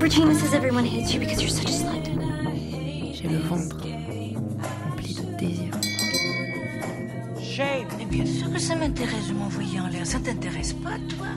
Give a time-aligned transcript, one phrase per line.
[0.00, 2.06] Regina says everyone hates you because you're such a slut.
[3.14, 3.76] J'ai le ventre
[4.88, 5.74] rempli de désir.
[7.40, 7.86] Shame.
[7.98, 10.06] Mais bien sûr que ça m'intéresse de m'envoyer en l'air.
[10.06, 11.28] Ça t'intéresse pas, toi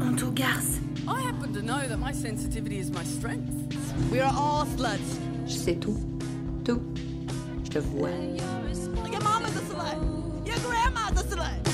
[0.00, 0.80] Honto garce.
[1.08, 3.52] I happen to know that my sensitivity is my strength.
[4.10, 5.18] We are all sluts.
[5.46, 5.98] Je sais tout.
[6.64, 6.82] Tout.
[7.64, 8.10] Je te vois.
[8.10, 9.98] Your mama's a slut.
[10.44, 11.66] Your grandma's a slut.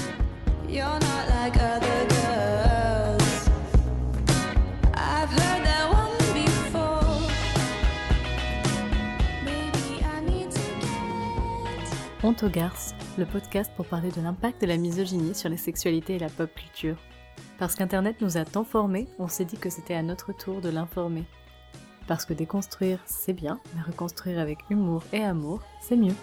[0.68, 2.21] You're not like other girls.
[12.24, 12.50] Honte aux
[13.18, 16.48] le podcast pour parler de l'impact de la misogynie sur les sexualités et la pop
[16.54, 16.96] culture.
[17.58, 20.68] Parce qu'Internet nous a tant formés, on s'est dit que c'était à notre tour de
[20.68, 21.24] l'informer.
[22.06, 26.14] Parce que déconstruire, c'est bien, mais reconstruire avec humour et amour, c'est mieux.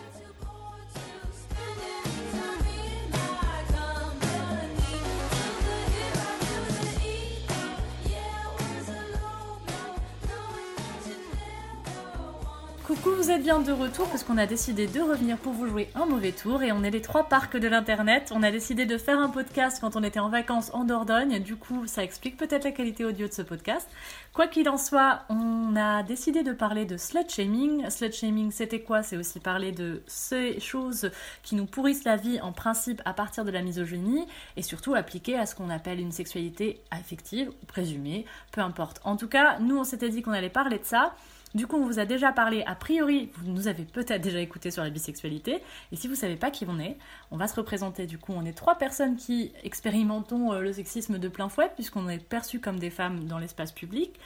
[13.17, 16.05] Vous êtes bien de retour parce qu'on a décidé de revenir pour vous jouer un
[16.05, 18.31] mauvais tour et on est les trois parcs de l'internet.
[18.33, 21.55] On a décidé de faire un podcast quand on était en vacances en Dordogne, du
[21.55, 23.87] coup ça explique peut-être la qualité audio de ce podcast.
[24.33, 27.89] Quoi qu'il en soit, on a décidé de parler de slut shaming.
[27.89, 29.03] Slut shaming c'était quoi?
[29.03, 31.11] C'est aussi parler de ces choses
[31.43, 35.37] qui nous pourrissent la vie en principe à partir de la misogynie et surtout appliquer
[35.37, 39.01] à ce qu'on appelle une sexualité affective ou présumée, peu importe.
[39.03, 41.13] En tout cas, nous on s'était dit qu'on allait parler de ça.
[41.55, 44.69] Du coup, on vous a déjà parlé, a priori, vous nous avez peut-être déjà écouté
[44.69, 45.63] sur la bisexualité.
[45.91, 46.95] Et si vous savez pas qui on est,
[47.31, 48.05] on va se représenter.
[48.05, 52.07] Du coup, on est trois personnes qui expérimentons euh, le sexisme de plein fouet, puisqu'on
[52.07, 54.19] est perçus comme des femmes dans l'espace public.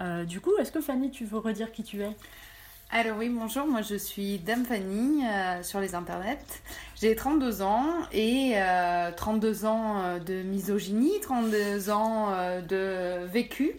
[0.00, 2.14] Euh, du coup, est-ce que Fanny, tu veux redire qui tu es?
[2.90, 6.38] Alors oui, bonjour, moi je suis Dame Fanny euh, sur les internets.
[6.94, 12.30] J'ai 32 ans et euh, 32 ans de misogynie, 32 ans
[12.68, 13.72] de vécu.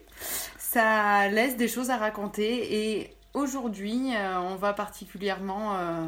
[0.69, 6.07] Ça laisse des choses à raconter et aujourd'hui euh, on va particulièrement euh,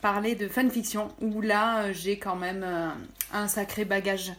[0.00, 2.64] parler de fanfiction où là euh, j'ai quand même
[3.32, 4.32] un sacré bagage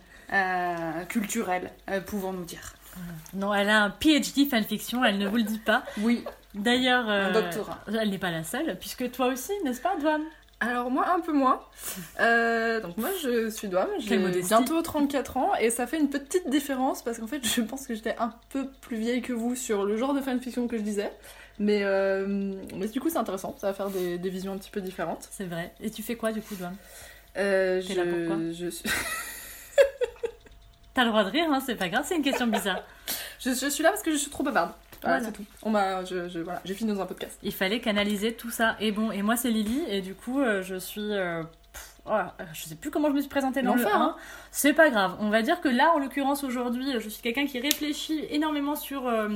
[1.10, 1.74] culturel,
[2.06, 2.76] pouvons-nous dire.
[3.34, 5.84] Non, elle a un PhD fanfiction, elle ne vous le dit pas.
[6.00, 7.32] Oui, D'ailleurs, euh,
[7.88, 10.24] elle n'est pas la seule, puisque toi aussi, n'est-ce pas, Douane
[10.62, 11.60] Alors moi un peu moins.
[12.20, 16.48] Euh, donc moi je suis Douane, j'ai bientôt 34 ans et ça fait une petite
[16.50, 19.86] différence parce qu'en fait je pense que j'étais un peu plus vieille que vous sur
[19.86, 21.12] le genre de fanfiction que je disais.
[21.58, 24.70] Mais, euh, mais du coup c'est intéressant, ça va faire des, des visions un petit
[24.70, 25.28] peu différentes.
[25.32, 25.74] C'est vrai.
[25.82, 26.76] Et tu fais quoi, du coup, Douane?
[27.38, 28.90] Euh, T'es là pourquoi je, je, suis,
[30.94, 32.84] T'as le droit de rire, hein, c'est pas grave, c'est une question bizarre.
[33.40, 34.72] je, je suis là parce que je suis trop bavarde.
[35.02, 35.26] Voilà, Voilà.
[35.26, 35.46] c'est tout.
[35.64, 37.38] On m'a, je, je- voilà, j'ai fini dans un podcast.
[37.44, 38.76] Il fallait canaliser tout ça.
[38.80, 41.12] Et bon, et moi c'est Lily, et du coup euh, je suis...
[41.12, 43.96] euh, pff, oh, euh, je sais plus comment je me suis présentée dans le L'enfer,
[44.00, 44.04] 1.
[44.04, 44.16] hein.
[44.52, 45.16] C'est pas grave.
[45.20, 49.08] On va dire que là, en l'occurrence, aujourd'hui, je suis quelqu'un qui réfléchit énormément sur
[49.08, 49.30] euh,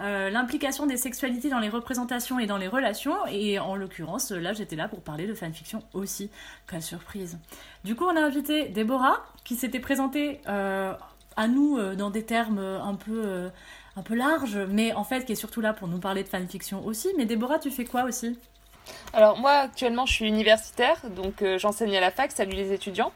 [0.00, 3.14] l'implication des sexualités dans les représentations et dans les relations.
[3.30, 6.30] Et en l'occurrence, là, j'étais là pour parler de fanfiction aussi.
[6.68, 7.38] Quelle surprise.
[7.84, 12.58] Du coup, on a invité Déborah, qui s'était présentée à nous euh, dans des termes
[12.58, 13.50] euh, un peu...
[13.96, 16.84] un peu larges, mais en fait qui est surtout là pour nous parler de fanfiction
[16.84, 17.08] aussi.
[17.16, 18.38] Mais Déborah, tu fais quoi aussi?
[19.14, 23.12] Alors moi actuellement je suis universitaire, donc euh, j'enseigne à la fac, salut les étudiants.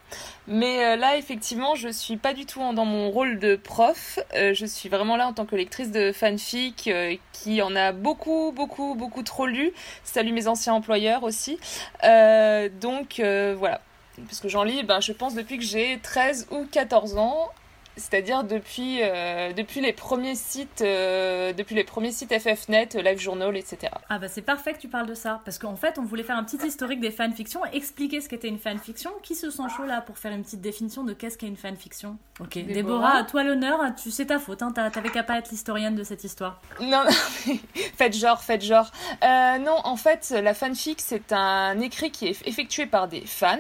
[0.46, 4.18] Mais euh, là effectivement je suis pas du tout en- dans mon rôle de prof,
[4.34, 6.88] Euh, je suis vraiment là en tant que lectrice de fanfic
[7.34, 9.72] qui en a beaucoup beaucoup beaucoup trop lu.
[10.04, 11.58] Salut mes anciens employeurs aussi.
[12.02, 13.80] Donc voilà,
[14.26, 17.50] parce que j'en lis ben, je pense depuis que j'ai 13 ou 14 ans.
[17.98, 23.56] C'est-à-dire depuis, euh, depuis les premiers sites, euh, depuis les premiers sites FFnet, Live Journal,
[23.56, 23.92] etc.
[24.08, 26.36] Ah bah c'est parfait que tu parles de ça, parce qu'en fait on voulait faire
[26.36, 29.10] un petit historique des fanfictions, expliquer ce qu'était une fanfiction.
[29.22, 32.16] Qui se sent chaud là pour faire une petite définition de qu'est-ce qu'est une fanfiction?
[32.40, 33.16] Ok, Déborah, Déborah.
[33.16, 36.04] à toi l'honneur, tu c'est ta faute, hein, t'as- t'avais qu'à pas être l'historienne de
[36.04, 36.60] cette histoire.
[36.80, 37.10] Non, non,
[37.46, 37.58] mais
[37.96, 38.90] faites genre, faites genre.
[39.24, 43.56] Euh, non, en fait, la fanfic, c'est un écrit qui est effectué par des fans,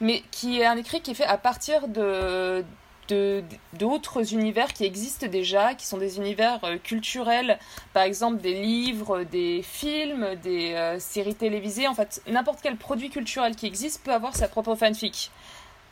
[0.00, 2.64] mais qui est un écrit qui est fait à partir de
[3.08, 7.58] d'autres univers qui existent déjà, qui sont des univers euh, culturels,
[7.92, 13.10] par exemple des livres, des films, des euh, séries télévisées, en fait, n'importe quel produit
[13.10, 15.30] culturel qui existe peut avoir sa propre fanfic.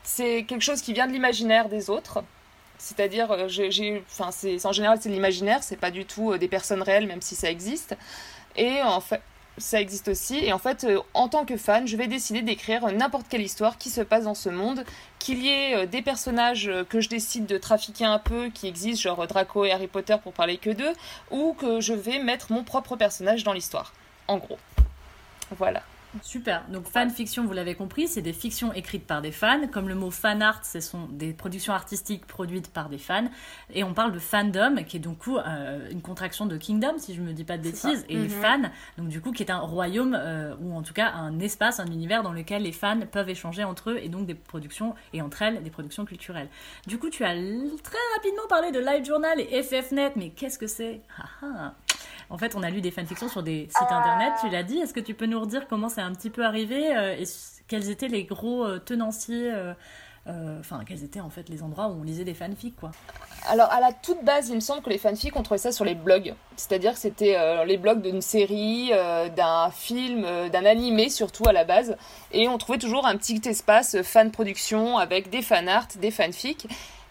[0.03, 2.25] C'est quelque chose qui vient de l'imaginaire des autres.
[2.79, 4.31] C'est-à-dire, euh, j'ai, enfin,
[4.65, 7.51] en général, c'est de l'imaginaire, c'est pas du tout des personnes réelles, même si ça
[7.51, 7.97] existe.
[8.57, 9.23] Et en fait,
[9.59, 10.45] ça existe aussi.
[10.45, 13.79] Et en fait, euh, en tant que fan, je vais décider d'écrire n'importe quelle histoire
[13.79, 14.85] qui se passe dans ce monde,
[15.19, 18.67] qu'il y ait euh, des personnages euh, que je décide de trafiquer un peu, qui
[18.67, 20.93] existent, genre Draco et Harry Potter pour parler que d'eux,
[21.31, 23.93] ou que je vais mettre mon propre personnage dans l'histoire.
[24.29, 24.59] En gros.
[25.59, 25.83] Voilà.
[26.21, 26.65] Super.
[26.69, 29.67] Donc fanfiction, vous l'avez compris, c'est des fictions écrites par des fans.
[29.69, 33.29] Comme le mot fan art, ce sont des productions artistiques produites par des fans.
[33.73, 37.23] Et on parle de fandom, qui est donc euh, une contraction de kingdom, si je
[37.23, 38.29] me dis pas de bêtises, et Mhm.
[38.29, 41.81] fan, donc du coup qui est un royaume euh, ou en tout cas un espace,
[41.81, 45.23] un univers dans lequel les fans peuvent échanger entre eux et donc des productions et
[45.23, 46.49] entre elles des productions culturelles.
[46.87, 51.01] Du coup, tu as très rapidement parlé de LiveJournal et FFNet, mais qu'est-ce que c'est?
[51.19, 51.75] Ah ah.
[52.31, 54.79] En fait, on a lu des fanfictions sur des sites internet, tu l'as dit.
[54.79, 57.25] Est-ce que tu peux nous redire comment c'est un petit peu arrivé euh, et
[57.69, 59.75] quels étaient les gros euh, tenanciers euh,
[60.61, 62.77] Enfin, quels étaient en fait les endroits où on lisait des fanfics.
[63.49, 65.85] Alors, à la toute base, il me semble que les fanfics, on trouvait ça sur
[65.85, 66.35] les blogs.
[66.55, 67.37] C'est-à-dire que c'était
[67.67, 68.93] les blogs d'une série,
[69.35, 71.97] d'un film, d'un animé surtout à la base.
[72.31, 76.69] Et on trouvait toujours un petit espace fan production avec des fan art, des fanfics.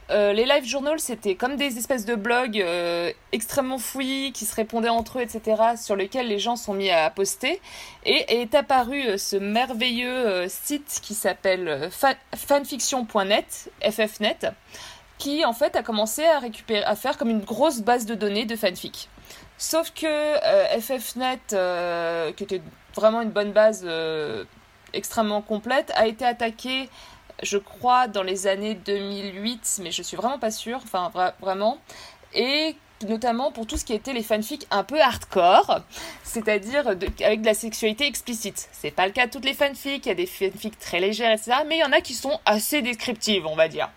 [0.10, 4.54] Euh, les live journals, c'était comme des espèces de blogs euh, extrêmement fouillis qui se
[4.56, 7.62] répondaient entre eux, etc., sur lesquels les gens sont mis à poster.
[8.06, 14.40] Et est apparu euh, ce merveilleux site qui s'appelle fan- fanfiction.net, FFnet,
[15.18, 18.46] qui en fait a commencé à récupérer, à faire comme une grosse base de données
[18.46, 19.08] de fanfic.
[19.58, 20.36] Sauf que
[20.80, 21.40] FFnet,
[22.36, 22.62] qui était
[22.96, 23.88] vraiment une bonne base
[24.94, 26.90] extrêmement complète, a été attaqué,
[27.42, 31.78] je crois, dans les années 2008, mais je suis vraiment pas sûre, enfin vra- vraiment,
[32.34, 32.76] et
[33.08, 35.80] notamment pour tout ce qui était les fanfics un peu hardcore,
[36.24, 38.70] c'est-à-dire avec de la sexualité explicite.
[38.72, 41.32] C'est pas le cas de toutes les fanfics, il y a des fanfics très légères,
[41.32, 43.90] etc., mais il y en a qui sont assez descriptives, on va dire.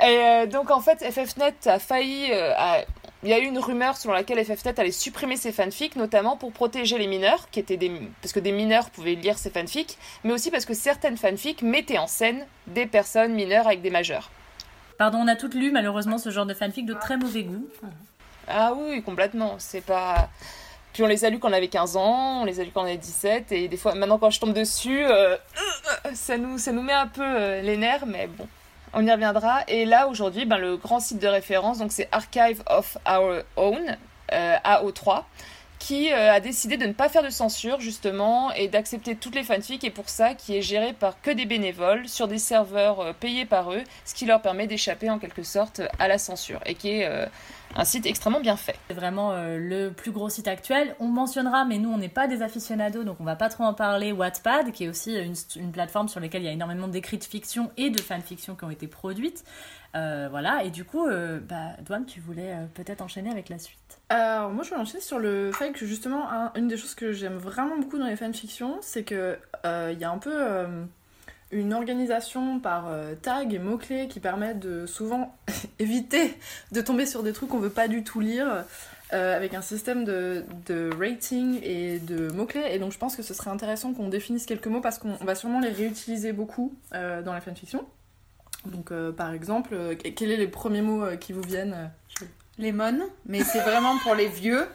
[0.00, 2.28] Et euh, donc en fait, FFnet a failli.
[2.30, 2.52] euh,
[3.22, 6.52] il y a eu une rumeur selon laquelle FFnet allait supprimer ses fanfics, notamment pour
[6.52, 7.90] protéger les mineurs, qui étaient des,
[8.20, 11.98] parce que des mineurs pouvaient lire ces fanfics, mais aussi parce que certaines fanfics mettaient
[11.98, 14.30] en scène des personnes mineures avec des majeurs.
[14.98, 17.66] Pardon, on a toutes lu malheureusement ce genre de fanfic de très mauvais goût.
[18.48, 19.56] Ah oui, complètement.
[19.58, 20.28] C'est pas.
[20.92, 22.82] Puis on les a lus quand on avait 15 ans, on les a lus quand
[22.82, 25.36] on avait 17, et des fois, maintenant quand je tombe dessus, euh,
[26.12, 28.46] ça, nous, ça nous met un peu euh, les nerfs, mais bon,
[28.92, 29.60] on y reviendra.
[29.68, 33.96] Et là, aujourd'hui, ben, le grand site de référence, donc c'est Archive of Our Own,
[34.32, 35.24] euh, AO3,
[35.78, 39.42] qui euh, a décidé de ne pas faire de censure, justement, et d'accepter toutes les
[39.42, 43.12] fanfics, et pour ça, qui est géré par que des bénévoles, sur des serveurs euh,
[43.12, 46.74] payés par eux, ce qui leur permet d'échapper en quelque sorte à la censure, et
[46.74, 47.08] qui est
[47.74, 48.76] un site extrêmement bien fait.
[48.88, 50.94] C'est vraiment euh, le plus gros site actuel.
[51.00, 53.74] On mentionnera, mais nous on n'est pas des aficionados, donc on va pas trop en
[53.74, 54.12] parler.
[54.12, 57.24] Wattpad, qui est aussi une, une plateforme sur laquelle il y a énormément d'écrits de
[57.24, 59.44] fiction et de fanfiction qui ont été produites.
[59.94, 63.58] Euh, voilà, et du coup, euh, bah, Douane, tu voulais euh, peut-être enchaîner avec la
[63.58, 63.78] suite.
[64.08, 67.12] Alors, moi, je vais enchaîner sur le fait que justement, un- une des choses que
[67.12, 70.84] j'aime vraiment beaucoup dans les fanfictions, c'est que euh, il y a un peu euh,
[71.52, 75.34] une organisation par euh, tag et mots-clés qui permet de souvent
[75.78, 76.34] éviter
[76.72, 78.64] de tomber sur des trucs qu'on veut pas du tout lire.
[79.12, 82.64] euh, avec un système de, de rating et de mots-clés.
[82.70, 85.34] Et donc je pense que ce serait intéressant qu'on définisse quelques mots parce qu'on va
[85.34, 87.84] sûrement les réutiliser beaucoup euh, dans la fanfiction.
[88.64, 91.90] Donc euh, par exemple, euh, quels sont les premiers mots euh, qui vous viennent
[92.58, 94.66] Lemon, mais c'est vraiment pour les vieux.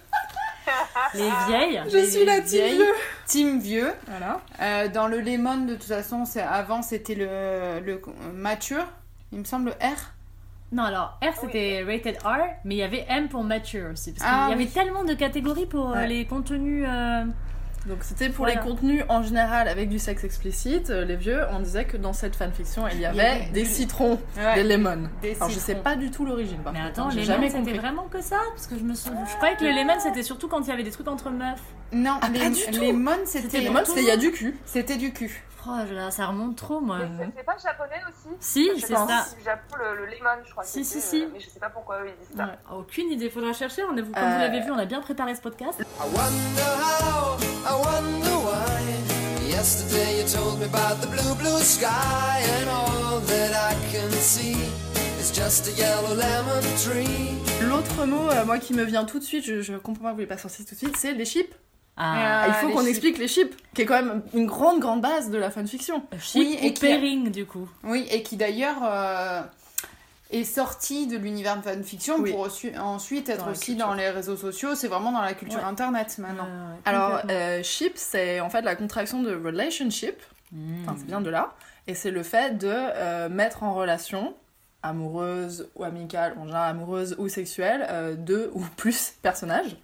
[1.13, 2.75] Les vieilles Je Les suis la vieilles.
[2.75, 2.93] vieux.
[3.27, 3.91] Team vieux.
[4.07, 4.39] Voilà.
[4.61, 8.01] Euh, dans le lemon, de toute façon, c'est avant c'était le, le
[8.33, 8.85] mature,
[9.31, 10.13] il me semble R.
[10.71, 14.11] Non, alors R c'était rated R, mais il y avait M pour mature aussi.
[14.13, 16.07] Parce qu'il Ah y avait tellement de catégories pour euh, Ouais.
[16.07, 16.85] les contenus.
[16.87, 17.23] euh,
[17.87, 18.59] Donc c'était pour Voilà.
[18.61, 20.89] les contenus en général avec du sexe explicite.
[20.89, 23.69] Euh, Les vieux, on disait que dans cette fanfiction, il y avait, avait des du-
[23.69, 24.55] citrons, Ouais.
[24.55, 25.07] des lemons.
[25.21, 25.83] Des Alors je sais citrons.
[25.83, 26.57] pas du tout l'origine.
[26.73, 29.25] Mais attends, hein, j'ai jamais c'était vraiment que ça Parce que je me souviens.
[29.25, 31.61] Je croyais que le lemon c'était surtout quand il y avait des trucs entre meufs.
[31.93, 32.81] Non, Ah, les, pas du tout.
[32.81, 34.55] lemon, C'était c'était lemon, c'était il y a du cul.
[34.65, 35.43] c'était du cul.
[35.69, 36.99] Oh là, ça remonte trop moi.
[37.35, 39.25] C'est pas japonais aussi Si, c'est ça.
[39.39, 40.63] au Japon, le, le lemon, je crois.
[40.63, 41.23] Si, si, si.
[41.23, 42.45] euh, mais je sais pas pourquoi eux, ils disent ça.
[42.45, 42.77] Ouais.
[42.79, 43.83] Aucune idée, faudra chercher.
[43.83, 45.79] On a, comme Euh, vous l'avez vu, on a bien préparé ce podcast.
[45.81, 49.49] I wonder how, I wonder why.
[49.49, 51.87] Yesterday you told me about the blue, blue sky,
[52.61, 54.55] and all that I can see
[55.19, 57.35] is just a yellow lemon tree.
[57.67, 60.13] L'autre mot, euh, moi qui me vient tout de suite, je, je comprends pas que
[60.15, 61.53] vous l'avez pas sorti tout de suite, c'est les chips.
[61.97, 65.29] Ah, il faut qu'on explique les chips, qui est quand même une grande grande base
[65.31, 66.03] de la fanfiction.
[66.19, 67.67] chip oui, et a- pairing du coup.
[67.83, 69.41] Oui, et qui d'ailleurs euh,
[70.29, 72.31] est sorti de l'univers de fanfiction Oui.
[72.31, 73.87] pour aussi- ensuite être Dans aussi culture.
[73.87, 74.75] dans les réseaux sociaux.
[74.75, 75.65] C'est vraiment dans la culture Ouais.
[75.65, 76.45] internet maintenant.
[76.47, 80.83] Euh, ouais, Alors, euh, ship, c'est en fait la contraction de relationship, Hmm.
[80.83, 81.53] enfin c'est bien de là,
[81.87, 84.33] et c'est le fait de euh, mettre en relation
[84.83, 89.75] amoureuse ou amicale, en général amoureuse ou sexuelle, euh, deux ou plus personnages.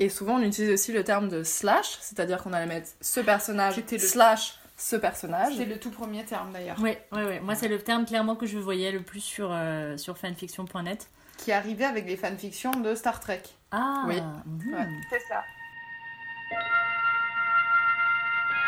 [0.00, 3.76] Et souvent on utilise aussi le terme de slash, c'est-à-dire qu'on allait mettre ce personnage
[3.90, 5.54] le- slash ce personnage.
[5.56, 6.80] C'est le tout premier terme d'ailleurs.
[6.80, 7.40] Ouais, ouais, ouais.
[7.40, 11.08] Moi, c'est le terme clairement que je voyais le plus sur, euh, sur fanfiction.net.
[11.36, 13.42] Qui arrivait avec les fanfictions de Star Trek.
[13.72, 14.14] Ah Oui.
[14.72, 14.86] Ouais.
[15.10, 15.42] C'est ça.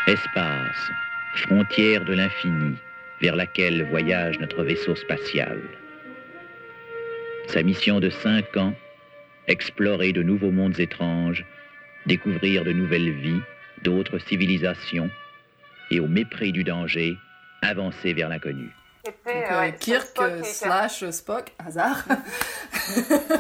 [0.06, 0.90] Espace,
[1.36, 2.74] frontière de l'infini
[3.20, 5.60] vers laquelle voyage notre vaisseau spatial.
[7.48, 8.72] Sa mission de cinq ans,
[9.50, 11.44] explorer de nouveaux mondes étranges,
[12.06, 13.40] découvrir de nouvelles vies,
[13.82, 15.10] d'autres civilisations,
[15.90, 17.16] et au mépris du danger,
[17.62, 18.70] avancer vers l'inconnu.
[19.04, 22.04] Donc, euh, Kirk slash Spock, hasard.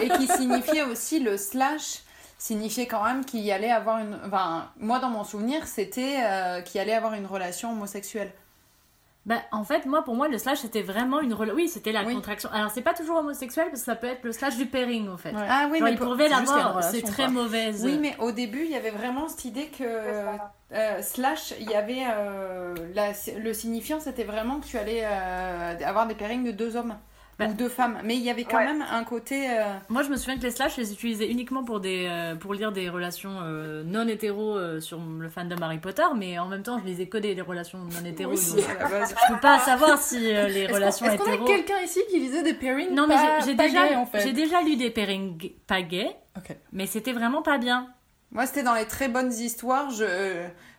[0.02, 2.00] et qui signifiait aussi le slash
[2.38, 6.62] signifiait quand même qu'il y allait avoir une enfin moi dans mon souvenir c'était euh,
[6.62, 8.32] qu'il allait avoir une relation homosexuelle
[9.26, 11.34] Bah, en fait, moi, pour moi, le slash, c'était vraiment une.
[11.54, 12.14] Oui, c'était la Oui.
[12.14, 12.48] contraction.
[12.52, 15.18] Alors, c'est pas toujours homosexuel, parce que ça peut être le slash du pairing, en
[15.18, 15.32] fait.
[15.32, 15.46] Ouais.
[15.46, 17.28] ah oui Genre, mais pour- pouvait c'est l'avoir, très quoi.
[17.28, 17.82] mauvaise.
[17.84, 19.84] oui mais au début il y avait vraiment cette idée que
[20.72, 25.74] euh, slash il y avait euh, la- le signifiant c'était vraiment que tu allais euh,
[25.84, 26.94] avoir des pairings de deux hommes
[27.40, 27.46] Bah.
[27.50, 28.66] ou deux femmes mais il y avait quand Ouais.
[28.66, 31.64] même un côté euh, Moi, je me souviens que les slash, je les utilisais uniquement
[31.64, 36.04] pour, des, euh, pour lire des relations euh, non hétéro sur le fandom Harry Potter,
[36.16, 38.32] mais en même temps, je lisais que des, des relations non hétéro.
[38.32, 38.64] Aussi, donc.
[38.64, 42.54] Je peux pas savoir si les relations est-ce qu'on a quelqu'un ici qui lisait des
[42.54, 46.14] pairings Non, mais j'ai- déjà, gays, en fait j'ai déjà lu des pairings pas gays,
[46.36, 46.54] Ok.
[46.72, 47.88] mais c'était vraiment pas bien.
[48.32, 50.04] moi c'était dans les très bonnes histoires je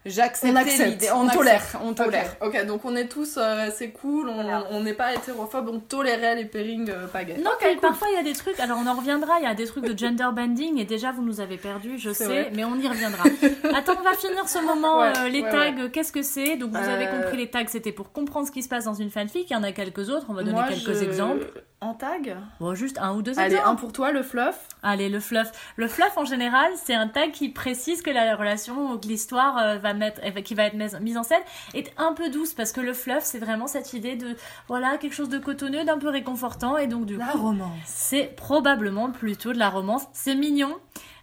[0.06, 1.64] j'acceptais On accepte, l'idée on, accepte, tolère.
[1.84, 5.70] on tolère Ok, ok, donc on est tous, euh, c'est cool, on n'est pas hétérophobe,
[5.72, 7.38] on tolérait les pairings euh, pas gays.
[7.38, 7.78] Non, cool.
[7.80, 9.86] parfois il y a des trucs, alors on en reviendra, il y a des trucs
[9.86, 12.52] de gender bending et déjà vous nous avez perdu, je sais, vrai.
[12.54, 13.24] mais on y reviendra.
[13.76, 16.58] Attends, on va finir ce moment, Ouais, euh, les ouais, tags, qu'est-ce que c'est?
[16.58, 18.94] Donc vous avez Euh, compris, les tags c'était pour comprendre ce qui se passe dans
[18.94, 21.46] une fanfic, il y en a quelques autres, on va donner Moi, quelques je- exemples.
[21.84, 22.38] En tag?
[22.60, 23.82] Bon, juste un ou deux Allez, un exemples.
[23.82, 24.56] pour toi, le fluff.
[24.84, 25.48] Allez, le fluff.
[25.78, 29.58] Le fluff en général, c'est un tag qui précise que la relation ou que l'histoire
[29.58, 31.42] euh, va mettre, qui va être mise en scène
[31.74, 34.36] est un peu douce parce que le fluff, c'est vraiment cette idée de
[34.68, 37.72] voilà quelque chose de cotonneux, d'un peu réconfortant et donc du coup romance.
[37.86, 40.04] c'est probablement plutôt de la romance.
[40.14, 40.76] C'est mignon.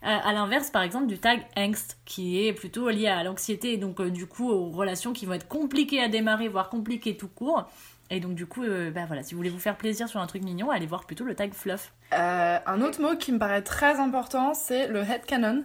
[0.04, 3.76] Euh, à l'inverse, par exemple, du tag angst, qui est plutôt lié à l'anxiété et
[3.78, 7.26] donc euh, du coup aux relations qui vont être compliquées à démarrer, voire compliquées tout
[7.28, 7.68] court.
[8.10, 10.26] Et donc du coup, euh, bah voilà, si vous voulez vous faire plaisir sur un
[10.28, 11.92] truc mignon, allez voir plutôt le tag fluff.
[12.14, 15.64] Euh, un autre mot qui me paraît très important, c'est le headcanon.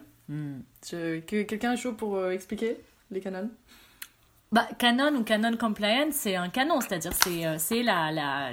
[0.90, 2.78] Je- que- Quelqu'un est chaud pour euh, expliquer?
[3.12, 3.50] Les canons?
[4.54, 8.52] Bah, canon ou canon compliant, c'est un canon, c'est-à-dire c'est euh, c'est la, la,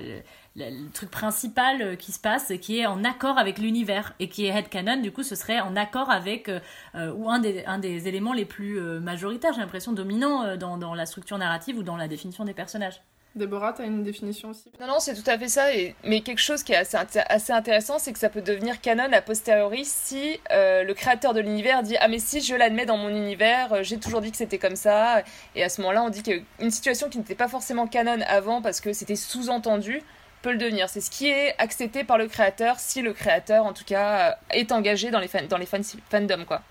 [0.57, 4.47] le, truc principal euh, qui se passe, qui est en accord avec l'univers, et qui
[4.47, 8.09] est headcanon, du coup ce serait en accord avec, euh, ou un des, un des
[8.09, 12.09] éléments les plus majoritaires, j'ai l'impression, dominants dans, dans la structure narrative ou dans la
[12.09, 13.03] définition des personnages.
[13.37, 15.67] Déborah, t'as une définition aussi Non, non, c'est tout à fait ça.
[16.03, 19.13] Mais quelque chose qui est assez, inté- assez intéressant, c'est que ça peut devenir canon
[19.13, 22.97] a posteriori si euh, le créateur de l'univers dit Ah, mais si je l'admets dans
[22.97, 25.23] mon univers, euh, j'ai toujours dit que c'était comme ça.
[25.55, 28.81] Et à ce moment-là, on dit qu'une situation qui n'était pas forcément canon avant parce
[28.81, 30.03] que c'était sous-entendu
[30.43, 30.89] peut le devenir.
[30.89, 34.35] C'est ce qui est accepté par le créateur si le créateur, en tout cas, euh,
[34.51, 35.83] est engagé dans les, dans les fan...
[36.11, 36.63] fandoms, quoi.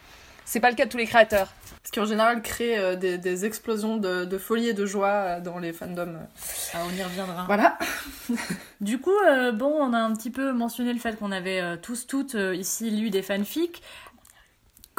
[0.51, 1.53] C'est pas le cas de tous les créateurs.
[1.83, 5.07] Ce qui en général crée euh, des, des explosions de, de folie et de joie
[5.07, 6.17] euh, dans les fandoms.
[6.73, 7.45] Ah, on y reviendra.
[7.45, 7.77] Voilà.
[8.81, 11.75] Du coup, euh, bon, on a un petit peu mentionné le fait qu'on avait euh,
[11.75, 13.83] tous, toutes euh, ici lu des fanfics.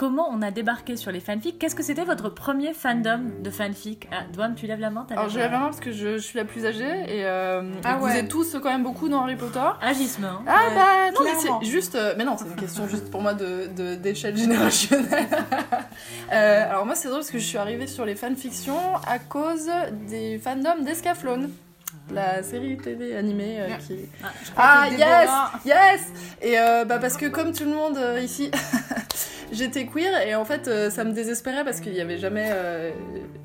[0.01, 4.09] Comment on a débarqué sur les fanfics Qu'est-ce que c'était votre premier fandom de fanfic
[4.11, 6.23] Ah, Douane, tu lèves la main Alors je lève la main parce que je, je
[6.23, 9.21] suis la plus âgée et, euh, Ah et vous êtes tous quand même beaucoup dans
[9.25, 9.61] Harry Potter.
[9.83, 10.41] Agisme, hein.
[10.47, 13.21] Ah Ouais, bah non mais c'est juste euh, mais non c'est une question juste pour
[13.21, 15.29] moi de de- d'échelle générationnelle.
[16.33, 19.69] Euh, alors moi c'est drôle parce que je suis arrivée sur les fanfictions à cause
[20.09, 21.51] des fandoms d'Escaflowne.
[22.13, 23.97] La série TV animée euh, qui...
[24.57, 25.31] Ah que yes
[25.65, 26.01] Yes
[26.41, 28.51] Et euh, bah parce que comme tout le monde euh, ici,
[29.53, 32.91] j'étais queer et en fait euh, ça me désespérait parce qu'il y avait jamais euh,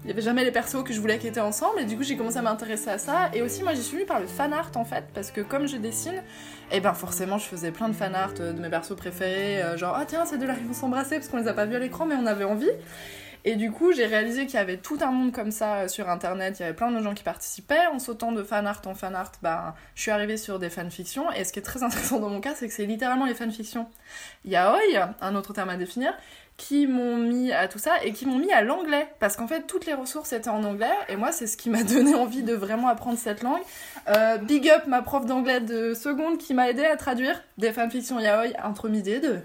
[0.06, 1.80] y avait jamais les persos que je voulais qui étaient ensemble.
[1.80, 3.30] Et du coup j'ai commencé à m'intéresser à ça.
[3.34, 5.68] Et aussi moi j'y suis venue par le fan art en fait parce que comme
[5.68, 6.22] je dessine
[6.72, 9.96] et ben forcément je faisais plein de fan art euh, de mes persos préférés genre
[9.98, 11.80] ah tiens c'est de là ils vont s'embrasser parce qu'on les a pas vus à
[11.80, 12.72] l'écran mais on avait envie
[13.48, 16.10] et du coup, j'ai réalisé qu'il y avait tout un monde comme ça euh, sur
[16.10, 17.86] internet, il y avait plein de gens qui participaient.
[17.94, 21.32] En sautant de fan art en fan art, ben, je suis arrivée sur des fanfictions.
[21.32, 23.88] Et ce qui est très intéressant dans mon cas, c'est que c'est littéralement les fanfictions
[24.46, 24.80] yaoi,
[25.22, 26.12] un autre terme à définir,
[26.58, 29.08] qui m'ont mis à tout ça et qui m'ont mis à l'anglais.
[29.20, 30.96] Parce qu'en fait, toutes les ressources étaient en anglais.
[31.10, 33.62] Et moi, c'est ce qui m'a donné envie de vraiment apprendre cette langue.
[34.08, 38.20] Euh, big up ma prof d'anglais de seconde qui m'a aidé à traduire des fanfictions
[38.20, 39.42] yaoi entre midi et deux.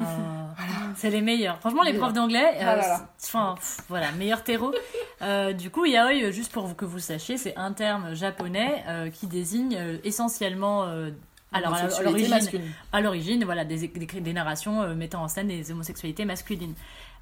[0.00, 0.54] Ah,
[0.96, 1.58] C'est les meilleurs.
[1.60, 4.72] Franchement, les profs d'anglais, euh, Ah c'est- enfin, pff, voilà, meilleur terreau.
[5.20, 9.10] Euh, du coup, yaoi, euh, juste pour que vous sachiez, c'est un terme japonais euh,
[9.10, 10.84] qui désigne euh, essentiellement.
[10.84, 11.10] euh,
[11.50, 12.70] alors, à, l'origine, masculine.
[12.92, 16.74] à l'origine, voilà, des, des, des narrations euh, mettant en scène des homosexualités masculines.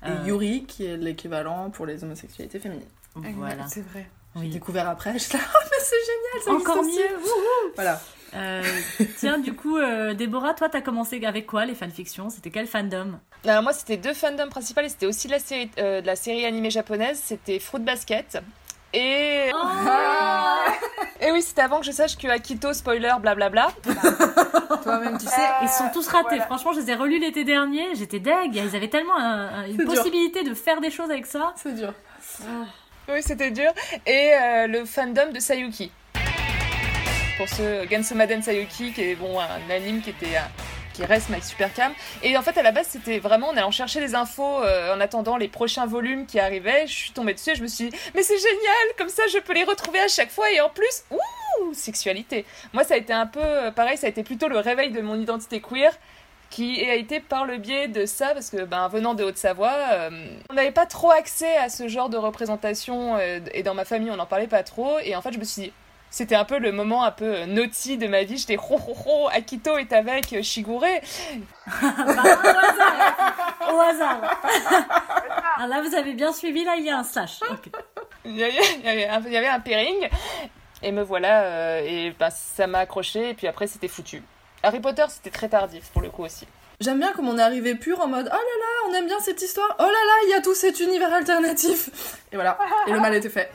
[0.05, 2.85] Et Yuri, qui est l'équivalent pour les homosexualités féminines.
[3.15, 3.67] Voilà.
[3.69, 4.07] C'est vrai.
[4.35, 4.49] J'ai Oui.
[4.51, 5.97] découvert après, je suis là, oh mais c'est
[6.45, 7.19] génial, ça Encore mieux.
[7.77, 7.99] Voilà.
[8.35, 8.63] Euh,
[9.19, 12.29] tiens, du coup, euh, Déborah, toi, t'as commencé avec quoi les fanfictions?
[12.29, 13.19] C'était quel fandom?
[13.47, 16.17] Alors moi, c'était deux fandoms principaux et c'était aussi de la série, euh, de la
[16.17, 17.21] série animée japonaise.
[17.23, 18.39] C'était Fruit Basket.
[18.93, 19.51] Et...
[21.21, 23.69] et oui, c'était avant que je sache que Akito, spoiler, blablabla.
[24.83, 25.43] Toi-même, tu sais.
[25.63, 26.41] Ils sont tous ratés.
[26.41, 27.95] Franchement, je les ai relus l'été dernier.
[27.95, 28.55] J'étais deg.
[28.55, 29.87] Ils avaient tellement un- un- une dur.
[29.87, 31.53] possibilité de faire des choses avec ça.
[31.57, 31.93] C'est dur.
[33.09, 33.71] Oui, c'était dur.
[34.07, 35.91] Et euh, le fandom de Sayuki.
[37.37, 40.37] Pour ce Gansomaden Sayuki, qui est bon, un anime qui était.
[40.37, 40.49] un-
[40.95, 41.93] qui reste My Supercam.
[42.23, 45.01] Et en fait, à la base, c'était vraiment en allant chercher les infos euh, en
[45.03, 46.87] attendant les prochains volumes qui arrivaient.
[46.87, 49.37] Je suis tombée dessus et je me suis dit, mais c'est génial, comme ça je
[49.37, 50.51] peux les retrouver à chaque fois.
[50.51, 52.47] Et en plus, ouh, sexualité.
[52.73, 55.03] Moi, ça a été un peu euh, pareil, ça a été plutôt le réveil de
[55.03, 55.93] mon identité queer
[56.49, 60.11] qui a été par le biais de ça, parce que ben, venant de Haute-Savoie, euh,
[60.49, 64.11] on n'avait pas trop accès à ce genre de représentation, euh, et dans ma famille
[64.11, 65.73] on n'en parlait pas trop, et en fait je me suis dit,
[66.11, 69.29] c'était un peu le moment un peu naughty de ma vie, j'étais ho ho ho,
[69.33, 70.85] Akito est avec euh, Shigure,
[73.73, 74.21] Au hasard.
[75.59, 76.65] Ah, là, vous avez bien suivi.
[76.65, 77.41] Là, il y a un slash.
[78.25, 80.09] Il y avait, il y avait un, il y avait un pairing,
[80.83, 84.23] et me voilà, euh, et ben, ça m'a accroché, et puis après c'était foutu.
[84.63, 86.47] Harry Potter c'était très tardif pour le coup aussi.
[86.81, 89.21] J'aime bien comme on est arrivé pur en mode oh là là, on aime bien
[89.21, 91.89] cette histoire, oh là là, il y a tout cet univers alternatif.
[92.33, 93.51] Et voilà, et le mal était fait.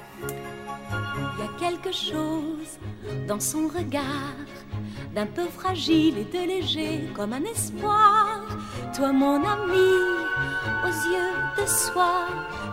[1.62, 2.80] Quelque chose
[3.27, 4.36] dans son regard,
[5.13, 8.41] d'un peu fragile et de léger comme un espoir.
[8.96, 9.94] Toi, mon ami,
[10.84, 12.25] aux yeux de soie,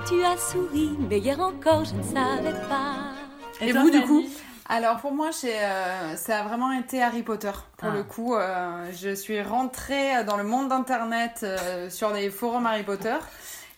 [0.08, 3.12] tu as souri, mais hier encore je ne savais pas.
[3.60, 4.24] Et, toi, vous, du coup?
[4.70, 7.52] Alors, pour moi, euh, ça a vraiment été Harry Potter.
[7.76, 7.94] Pour Ah.
[7.94, 12.84] le coup, euh, je suis rentrée dans le monde d'Internet euh, sur les forums Harry
[12.84, 13.16] Potter.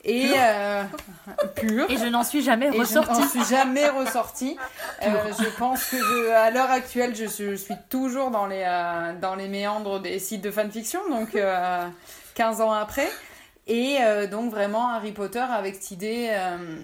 [0.05, 0.83] Et euh,
[1.57, 1.91] pur.
[1.91, 3.21] Et je n'en suis jamais Et je ressortie.
[3.21, 4.57] n'en suis jamais ressortie.
[5.03, 8.63] Euh, je pense que je- à l'heure actuelle, je, suis- je suis toujours dans les,
[8.67, 11.87] euh, dans les méandres des sites de fanfiction, donc euh,
[12.35, 13.09] 15 ans après.
[13.67, 16.77] Et euh, donc vraiment Harry Potter avec cette idée, euh,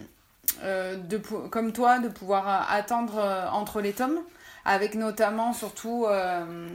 [0.63, 4.19] euh, de, comme toi, de pouvoir attendre euh, entre les tomes.
[4.69, 6.69] Avec notamment surtout euh,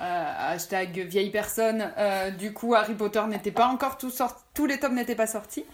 [0.00, 1.90] euh, hashtag vieille personne.
[1.98, 5.26] euh, du coup, Harry Potter n'était pas encore tout sorti, tous les tomes n'étaient pas
[5.26, 5.64] sortis.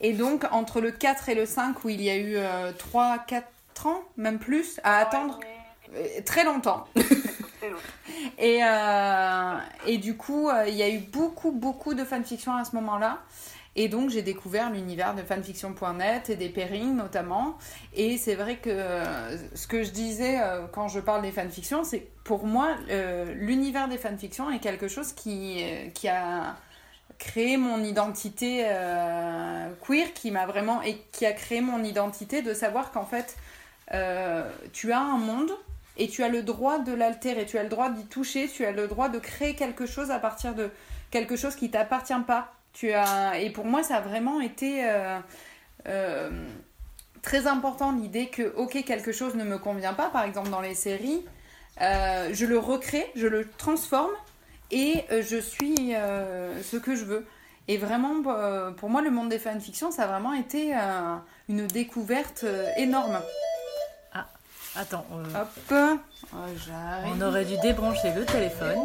[0.00, 2.36] Et donc, entre le 4 et le 5, où il y a eu
[2.78, 3.42] 3-4
[3.84, 5.38] ans, même plus, à attendre
[5.94, 6.86] euh, très longtemps.
[8.38, 9.56] et, euh,
[9.86, 13.18] et du coup, euh, il y a eu beaucoup, beaucoup de fanfiction à ce moment-là.
[13.74, 17.56] Et donc, j'ai découvert l'univers de fanfiction.net et des pairings notamment.
[17.94, 21.82] Et c'est vrai que euh, ce que je disais euh, quand je parle des fanfictions,
[21.82, 26.56] c'est pour moi, euh, l'univers des fanfictions est quelque chose qui, qui a
[27.18, 28.66] créé mon identité
[29.86, 30.82] queer, qui m'a vraiment.
[30.82, 33.36] et qui a créé mon identité de savoir qu'en fait,
[34.72, 35.52] tu as un monde
[35.96, 38.72] et tu as le droit de l'altérer, tu as le droit d'y toucher, tu as
[38.72, 40.70] le droit de créer quelque chose à partir de
[41.10, 42.52] quelque chose qui t'appartient pas.
[42.72, 45.18] Tu as et pour moi ça a vraiment été euh,
[45.86, 46.30] euh,
[47.20, 50.74] très important l'idée que ok quelque chose ne me convient pas, par exemple dans les
[50.74, 51.24] séries,
[51.80, 54.12] euh, je le recrée, je le transforme
[54.70, 57.26] et euh, je suis euh, ce que je veux.
[57.68, 58.22] Et vraiment,
[58.76, 60.74] pour moi, le monde des fanfictions, ça a vraiment été
[61.48, 62.44] une découverte
[62.76, 63.20] énorme.
[64.74, 65.98] Attends, euh, Hop,
[66.34, 66.36] Oh,
[67.14, 68.78] on aurait dû débrancher le téléphone.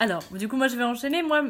[0.00, 1.22] Alors, du coup, moi, je vais enchaîner.
[1.22, 1.42] Moi,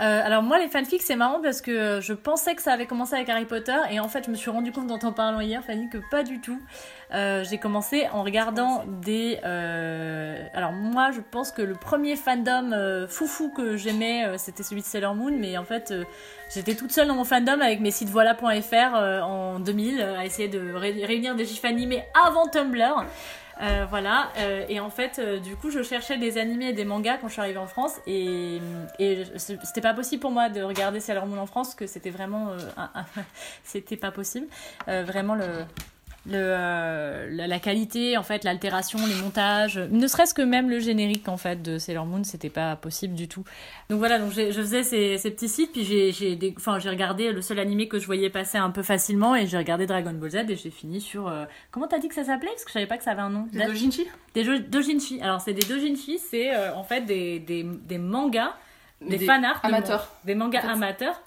[0.00, 3.14] euh, alors moi, les fanfics, c'est marrant parce que je pensais que ça avait commencé
[3.14, 5.62] avec Harry Potter et en fait, je me suis rendu compte en t'en parlant hier,
[5.64, 6.60] Fanny, que pas du tout.
[7.12, 9.38] Euh, J'ai commencé en regardant des.
[9.44, 14.86] euh, Alors moi, je pense que le premier fandom foufou que j'aimais, c'était celui de
[14.86, 15.92] Sailor Moon, mais en fait,
[16.54, 20.48] j'étais toute seule dans mon fandom avec mes sites voilà.fr en 2000 euh, à essayer
[20.48, 23.04] de ré- réunir des gifs animés avant Tumblr.
[23.60, 26.84] Euh, voilà, euh, et en fait, euh, du coup, je cherchais des animés et des
[26.84, 28.58] mangas quand je suis arrivée en France, et,
[28.98, 32.52] et c'était pas possible pour moi de regarder Sailor Moon en France, que c'était vraiment.
[33.64, 34.46] c'était pas possible.
[34.86, 35.64] Vraiment, le.
[36.26, 40.78] Le, euh, la, la qualité, en fait, l'altération, les montages, ne serait-ce que même le
[40.78, 43.42] générique en fait de Sailor Moon, c'était pas possible du tout.
[43.88, 46.90] Donc voilà, donc je faisais ces, ces petits sites, puis j'ai j'ai des- enfin, j'ai
[46.90, 50.12] regardé le seul animé que je voyais passer un peu facilement, et j'ai regardé Dragon
[50.12, 51.26] Ball Z, et j'ai fini sur.
[51.26, 52.50] euh, comment t'as dit que ça s'appelait?
[52.50, 53.46] Parce que je savais pas que ça avait un nom.
[53.52, 54.06] Des dojinshi?
[54.34, 55.22] Des jo- dojinshi.
[55.22, 58.52] Alors, c'est des dojinshi, c'est euh, en fait des, des, des mangas,
[59.00, 59.60] des, Des fanarts.
[59.62, 60.14] amateurs.
[60.26, 60.68] Des mangas En fait.
[60.68, 61.22] amateurs.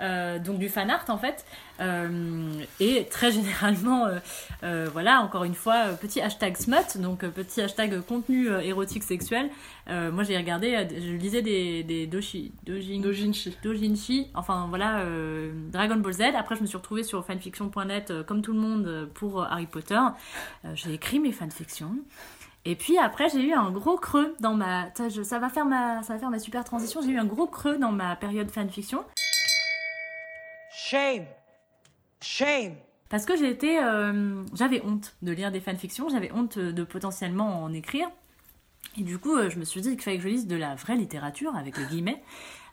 [0.00, 1.44] Euh, donc du fan art en fait
[1.80, 4.06] Euh, et très généralement
[4.64, 9.48] euh, voilà encore une fois petit hashtag smut donc petit hashtag contenu érotique sexuel
[9.88, 13.56] moi j'ai regardé je lisais des, des doshi, dojin- Dojinshi.
[13.62, 15.02] Dojinshi, enfin voilà,
[15.72, 16.20] Dragon Ball Z.
[16.36, 19.98] Après, je me suis retrouvée sur fanfiction.net comme tout le monde pour Harry Potter.
[20.74, 21.94] J'ai écrit mes fanfictions.
[22.66, 24.88] Et puis après, j'ai eu un gros creux dans ma.
[24.94, 27.00] Ça va faire ma, ça va faire ma super transition.
[27.00, 29.02] J'ai eu un gros creux dans ma période fanfiction.
[30.90, 31.26] Shame.
[32.22, 32.76] Shame.
[33.10, 37.74] Parce que j'étais, euh, j'avais honte de lire des fanfictions, j'avais honte de potentiellement en
[37.74, 38.08] écrire.
[38.96, 40.76] Et du coup, euh, je me suis dit qu'il fallait que je lise de la
[40.76, 42.22] vraie littérature, avec les guillemets.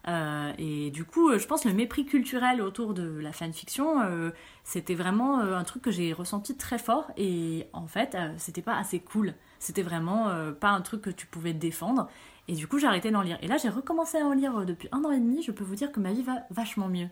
[0.07, 3.99] Euh, et du coup, euh, je pense que le mépris culturel autour de la fanfiction,
[3.99, 4.29] euh,
[4.63, 7.11] c'était vraiment euh, un truc que j'ai ressenti très fort.
[7.17, 9.33] Et en fait, euh, c'était pas assez cool.
[9.59, 12.07] C'était vraiment euh, pas un truc que tu pouvais défendre.
[12.47, 13.37] Et du coup, j'ai arrêté d'en lire.
[13.41, 15.43] Et là, j'ai recommencé à en lire euh, depuis un an et demi.
[15.43, 17.09] Je peux vous dire que ma vie va vachement mieux.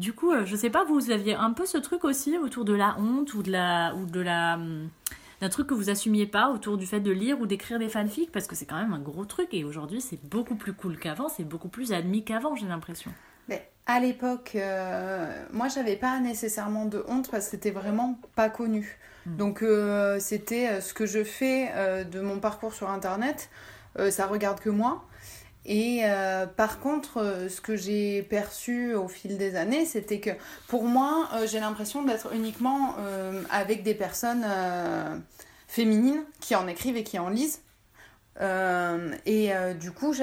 [0.00, 2.72] Du coup, euh, je sais pas, vous aviez un peu ce truc aussi autour de
[2.72, 4.88] la honte ou de la ou de la hum,
[5.42, 8.32] d'un truc que vous assumiez pas autour du fait de lire ou d'écrire des fanfics?
[8.32, 11.28] Parce que c'est quand même un gros truc et aujourd'hui c'est beaucoup plus cool qu'avant,
[11.28, 13.12] c'est beaucoup plus admis qu'avant, j'ai l'impression.
[13.48, 18.48] Mais à l'époque, euh, moi j'avais pas nécessairement de honte parce que c'était vraiment pas
[18.48, 18.98] connu.
[19.26, 23.50] Donc euh, c'était ce que je fais euh, de mon parcours sur internet,
[24.08, 25.04] ça regarde que moi.
[25.66, 30.30] Et euh, par contre, euh, ce que j'ai perçu au fil des années, c'était que
[30.68, 32.96] pour moi, euh, j'ai l'impression d'être uniquement
[33.50, 34.44] avec des personnes
[35.68, 37.62] féminines qui en écrivent et qui en lisent.
[38.40, 40.14] Et du coup,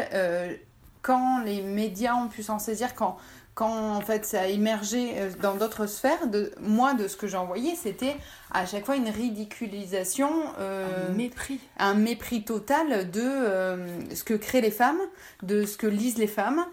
[1.01, 3.17] quand les médias ont pu s'en saisir, quand,
[3.57, 7.25] quand en fait ça a émergé euh, dans d'autres sphères, de, moi de ce que
[7.35, 8.15] envoyé, c'était
[8.51, 11.59] à chaque fois une ridiculisation, euh, Un mépris.
[11.79, 14.99] un mépris total de euh, ce que créent les femmes,
[15.41, 16.65] de ce que lisent les femmes.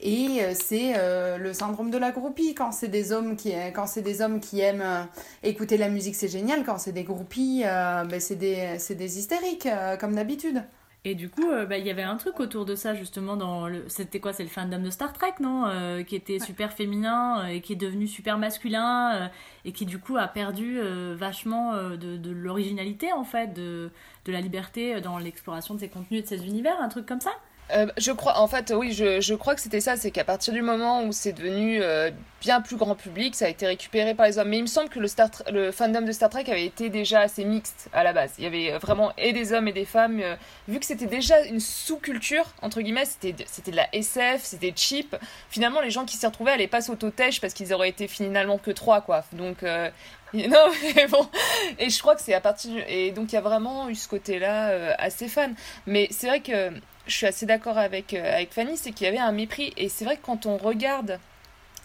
[0.00, 0.94] Et euh, c'est
[1.38, 2.56] le syndrome de la groupie.
[2.56, 5.06] Quand c'est des hommes qui, quand c'est des hommes qui aiment
[5.44, 6.64] écouter la musique, c'est génial.
[6.64, 9.68] Quand c'est des groupies, ben, c'est des, c'est des hystériques,
[10.00, 10.64] comme d'habitude.
[11.04, 13.66] Et du coup, euh, bah, il y avait un truc autour de ça justement dans
[13.66, 13.84] le.
[13.88, 17.46] C'était quoi C'est le fandom de Star Trek, non Euh, Qui était super féminin euh,
[17.48, 19.28] et qui est devenu super masculin euh,
[19.64, 23.90] et qui du coup a perdu euh, vachement de, de l'originalité en fait, de,
[24.26, 27.20] de la liberté dans l'exploration de ses contenus et de ses univers, un truc comme
[27.20, 27.32] ça?
[27.70, 30.52] Euh, je crois, en fait, oui, je, je crois que c'était ça, c'est qu'à partir
[30.52, 34.26] du moment où c'est devenu euh, bien plus grand public, ça a été récupéré par
[34.26, 34.48] les hommes.
[34.48, 37.88] Mais il me semble que le, fandom de Star Trek avait été déjà assez mixte
[37.92, 38.32] à la base.
[38.38, 40.20] Il y avait vraiment et des hommes et des femmes.
[40.20, 40.36] euh,
[40.68, 44.72] vu que c'était déjà une sous-culture, entre guillemets, c'était de, c'était de la SF, c'était
[44.76, 45.16] cheap.
[45.48, 48.70] Finalement, les gens qui s'y retrouvaient allaient pas s'auto-tèche parce qu'ils auraient été finalement que
[48.70, 49.24] trois, quoi.
[49.32, 49.64] Donc.
[50.48, 51.26] non, mais bon.
[51.78, 52.70] Et je crois que c'est à partir.
[52.72, 55.54] du- Et donc, il y a vraiment eu ce côté-là euh, assez fan.
[55.86, 56.70] Mais c'est vrai que
[57.06, 59.72] je suis assez d'accord avec, euh, avec Fanny, c'est qu'il y avait un mépris.
[59.76, 61.18] Et c'est vrai que quand on regarde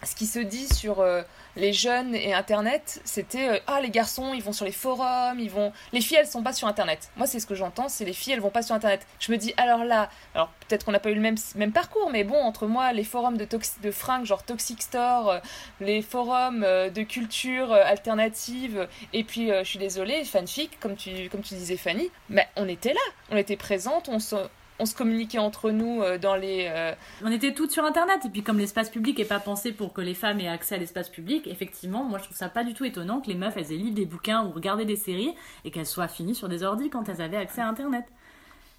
[0.04, 1.22] ce qui se dit sur euh,
[1.58, 5.50] les jeunes et Internet, c'était euh, ah les garçons ils vont sur les forums, ils
[5.50, 7.10] vont les filles elles sont pas sur Internet.
[7.16, 9.06] Moi c'est ce que j'entends, c'est les filles elles vont pas sur Internet.
[9.18, 12.10] Je me dis alors là, alors peut-être qu'on n'a pas eu le même même parcours,
[12.10, 15.38] mais bon entre moi les forums de tox- de fringues genre Toxic Store, euh,
[15.80, 21.42] les forums euh, de culture alternative et puis je suis désolée fanfic comme tu comme
[21.42, 24.36] tu disais Fanny, mais on était là, on était présente, on se
[24.78, 28.28] on se communiquait entre nous euh, dans les euh, On était toutes sur Internet, et
[28.28, 31.08] puis comme l'espace public est pas pensé pour que les femmes aient accès à l'espace
[31.08, 33.76] public, effectivement, moi je trouve ça pas du tout étonnant que les meufs elles aient
[33.76, 37.08] lu des bouquins ou regardé des séries et qu'elles soient finies sur des ordis quand
[37.08, 38.04] elles avaient accès à Internet.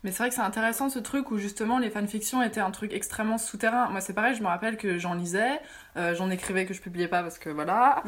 [0.04, 2.94] Mais c'est vrai que c'est intéressant ce truc où justement les fanfictions étaient un truc
[2.94, 3.90] extrêmement souterrain.
[3.90, 5.60] Moi c'est pareil, je me rappelle que j'en lisais,
[5.98, 8.02] euh, j'en écrivais que je publiais pas parce que voilà.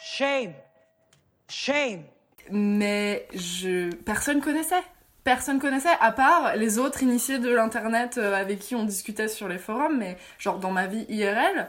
[0.00, 0.52] Shame.
[1.48, 2.04] Shame.
[2.52, 4.82] Mais je personne connaissait.
[5.24, 9.48] Personne connaissait, à part les autres initiés de l'internet euh, avec qui on discutait sur
[9.48, 11.68] les forums, mais genre dans ma vie IRL,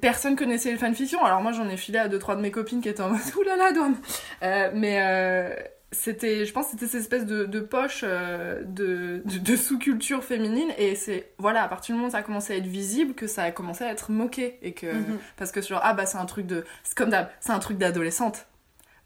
[0.00, 1.24] personne connaissait les fanfictions.
[1.24, 3.20] Alors moi j'en ai filé à deux trois de mes copines qui étaient en mode
[3.36, 3.96] oulala, Douane
[4.44, 5.54] Euh, Mais euh,
[5.90, 10.22] c'était, je pense que c'était cette espèce de, de poche euh, de, de, de sous-culture
[10.24, 13.12] féminine, et c'est, voilà, à partir du moment où ça a commencé à être visible,
[13.14, 15.18] que ça a commencé à être moqué, et que, Mhm.
[15.36, 17.76] parce que genre, ah bah c'est un truc de, c'est comme d'hab, c'est un truc
[17.76, 18.46] d'adolescente,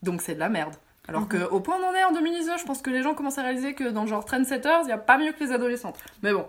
[0.03, 0.75] donc c'est de la merde.
[1.09, 1.29] Alors Mhm.
[1.29, 3.39] que au point où on en est en 2019, je pense que les gens commencent
[3.39, 5.97] à réaliser que dans genre Trendsetters, il y a pas mieux que les adolescentes.
[6.23, 6.47] Mais bon.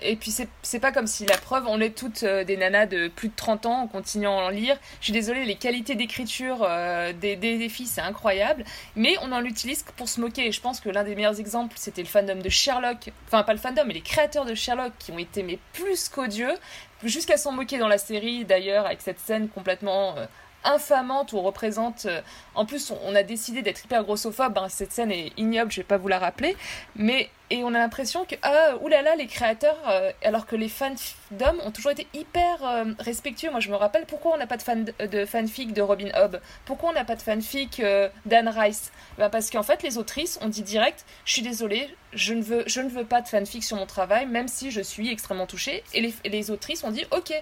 [0.00, 2.86] Et puis c'est c'est pas comme si la preuve, on est toutes euh, des nanas
[2.86, 4.76] de plus de 30 ans en continuant à en lire.
[5.00, 8.64] Je suis désolée, les qualités d'écriture euh, des, des, des filles, c'est incroyable.
[8.96, 10.48] Mais on en utilise que pour se moquer.
[10.48, 13.12] Et je pense que l'un des meilleurs exemples, c'était le fandom de Sherlock.
[13.28, 16.52] Enfin, pas le fandom, mais les créateurs de Sherlock qui ont été mais plus qu'odieux.
[17.04, 20.16] Jusqu'à s'en moquer dans la série d'ailleurs, avec cette scène complètement...
[20.18, 20.26] euh,
[20.66, 22.20] infamante où on représente euh,
[22.54, 25.84] en plus on, a décidé d'être hyper grossophobe hein, cette scène est ignoble je vais
[25.84, 26.56] pas vous la rappeler
[26.96, 30.94] mais et on a l'impression que ah oulala les créateurs euh, alors que les fans
[31.30, 33.52] d'hommes ont toujours été hyper euh, respectueux.
[33.52, 36.40] Moi je me rappelle pourquoi on n'a pas de fan de fanfic de Robin Hobb.
[36.64, 37.80] Pourquoi on n'a pas de fanfic
[38.24, 38.90] d'Anne Rice?
[39.16, 42.64] Ben parce qu'en fait les autrices ont dit direct je suis désolée je ne veux
[42.66, 45.84] je ne veux pas de fanfic sur mon travail même si je suis extrêmement touchée
[45.94, 47.32] et les, les autrices ont dit ok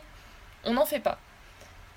[0.65, 1.19] on n'en fait pas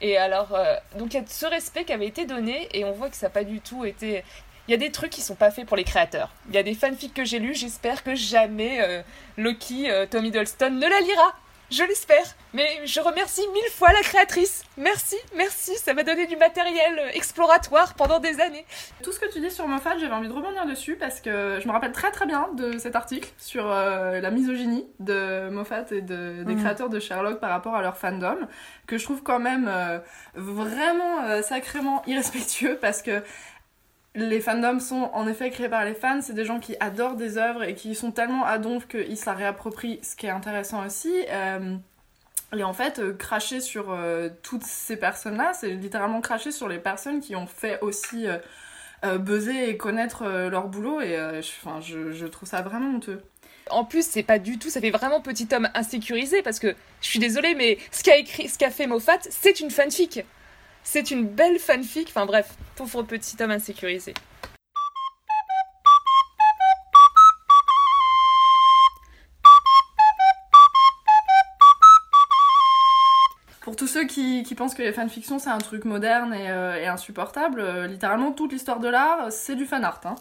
[0.02, 2.92] et alors, euh, donc il y a ce respect qui avait été donné et on
[2.92, 4.24] voit que ça n'a pas du tout été.
[4.68, 6.32] il y a des trucs qui sont pas faits pour les créateurs.
[6.50, 9.02] Il y a des fanfics que j'ai lus, j'espère que jamais euh,
[9.38, 11.36] Loki, euh, Tommy Dolston ne la lira.
[11.70, 12.24] Je l'espère.
[12.54, 14.64] Mais je remercie mille fois la créatrice.
[14.78, 18.66] Merci, merci, ça m'a donné du matériel exploratoire pendant des années.
[19.04, 21.68] Tout ce que tu dis sur Moffat, j'avais envie de rebondir dessus parce que je
[21.68, 26.02] me rappelle très très bien de cet article sur euh, la misogynie de Moffat et
[26.02, 26.62] de, des Mhm.
[26.62, 28.38] créateurs de Sherlock par rapport à leur fandom,
[28.88, 30.00] que je trouve quand même euh,
[30.36, 33.22] vraiment euh, sacrément irrespectueux parce que
[34.18, 37.38] les fandoms sont en effet créés par les fans, c'est des gens qui adorent des
[37.38, 40.84] œuvres et qui sont tellement à donf qu'ils se la réapproprient, ce qui est intéressant
[40.86, 41.14] aussi.
[41.30, 41.78] Euh,
[42.56, 46.80] et en fait, euh, cracher sur euh, toutes ces personnes-là, c'est littéralement cracher sur les
[46.80, 48.26] personnes qui ont fait aussi
[49.04, 51.00] euh, buzzer et connaître leur boulot.
[51.00, 53.22] Et je, je, je trouve ça vraiment honteux.
[53.70, 57.08] En plus, c'est pas du tout, ça fait vraiment petit homme insécurisé parce que je
[57.08, 60.26] suis désolée, mais ce qu'a écrit, fait Moffat, c'est une fanfic.
[60.90, 62.08] C'est une belle fanfic.
[62.08, 64.14] Enfin bref, pauvre petit homme insécurisé.
[73.60, 77.60] Pour tous ceux qui, pensent que les fanfictions c'est un truc moderne et, euh, insupportable,
[77.60, 80.00] euh, littéralement toute l'histoire de l'art c'est du fan art.
[80.06, 80.16] hein.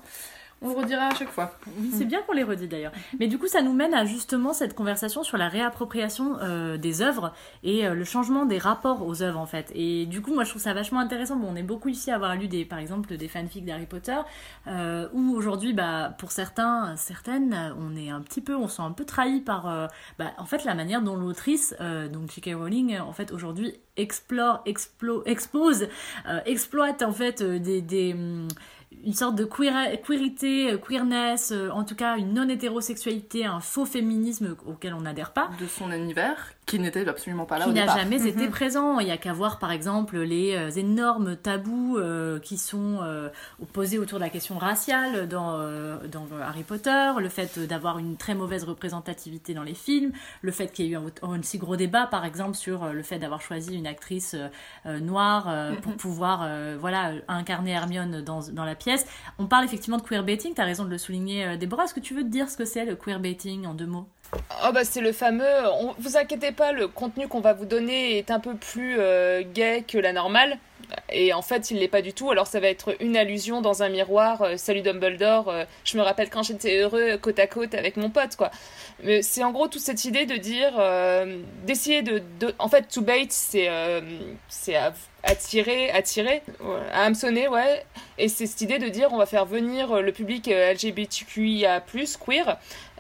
[0.62, 1.52] On le redira à chaque fois.
[1.92, 2.92] C'est bien qu'on les redit d'ailleurs.
[3.20, 7.02] Mais du coup, ça nous mène à justement cette conversation sur la réappropriation euh, des
[7.02, 9.70] œuvres et euh, le changement des rapports aux œuvres en fait.
[9.74, 11.36] Et du coup, moi je trouve ça vachement intéressant.
[11.36, 14.16] Bon, on est beaucoup ici à avoir lu des, par exemple, des fanfics d'Harry Potter
[14.66, 18.82] euh, où aujourd'hui, bah, pour certains, certaines, on est un petit peu, on se sent
[18.82, 21.74] un peu trahi par, bah, en fait, la manière dont l'autrice,
[22.12, 22.54] donc J.K.
[22.54, 25.88] Rowling, en fait, aujourd'hui explore, explo, expose,
[26.44, 28.48] exploite en fait des, des hum,
[29.04, 33.84] une sorte de queer, queerité, euh, queerness, euh, en tout cas une non-hétérosexualité, un faux
[33.84, 35.50] féminisme auquel on n'adhère pas.
[35.60, 38.50] De son univers, qui n'était absolument pas là Qui n'a jamais été Mhm.
[38.50, 38.98] présent.
[38.98, 43.28] Il y a qu'à voir par exemple les euh, énormes tabous euh, qui sont euh,
[43.72, 48.16] posés autour de la question raciale dans, euh, dans Harry Potter, le fait d'avoir une
[48.16, 50.10] très mauvaise représentativité dans les films,
[50.42, 53.02] le fait qu'il y ait eu un, un si gros débat par exemple sur le
[53.04, 54.34] fait d'avoir choisi une actrice
[54.84, 55.98] noire euh, pour Mhm.
[55.98, 59.06] pouvoir euh, voilà, incarner Hermione dans, dans la pièce.
[59.38, 61.84] On parle effectivement de queerbaiting, tu as raison de le souligner Déborah.
[61.84, 64.08] Est-ce que tu veux te dire ce que c'est le queerbaiting en deux mots?
[64.64, 65.46] Oh bah c'est le fameux.
[65.80, 69.42] On, vous inquiétez pas, le contenu qu'on va vous donner est un peu plus euh,
[69.54, 70.58] gay que la normale.
[71.10, 72.30] Et en fait, il l'est pas du tout.
[72.30, 74.42] Alors ça va être une allusion dans un miroir.
[74.42, 75.48] euh, Salut Dumbledore.
[75.48, 78.50] euh, je me rappelle quand j'étais heureux côte à côte avec mon pote, quoi.
[79.02, 82.88] Mais c'est en gros toute cette idée de dire, euh, d'essayer de, de- en fait,
[82.88, 84.00] to bait, c'est, euh,
[84.48, 84.76] c'est
[85.22, 86.42] attirer, attirer,
[86.92, 87.84] à hameçonner, ouais.
[88.18, 91.80] Et c'est cette idée de dire, on va faire venir le public euh, LGBTQIA+,
[92.24, 92.58] queer,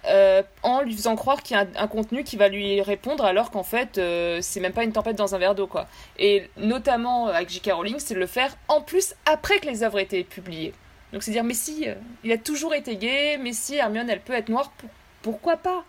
[0.08, 3.24] euh, en lui faisant croire qu'il y a un, un contenu qui va lui répondre
[3.24, 5.86] alors qu'en fait euh, c'est même pas une tempête dans un verre d'eau quoi.
[6.18, 7.72] Et notamment euh, avec J.K.
[7.72, 10.74] Rowling c'est de le faire en plus après que les œuvres aient été publiées.
[11.12, 14.20] Donc c'est dire mais si, euh, il a toujours été gay, mais si Hermione elle
[14.20, 14.90] peut être noire, pour-
[15.22, 15.84] pourquoi pas?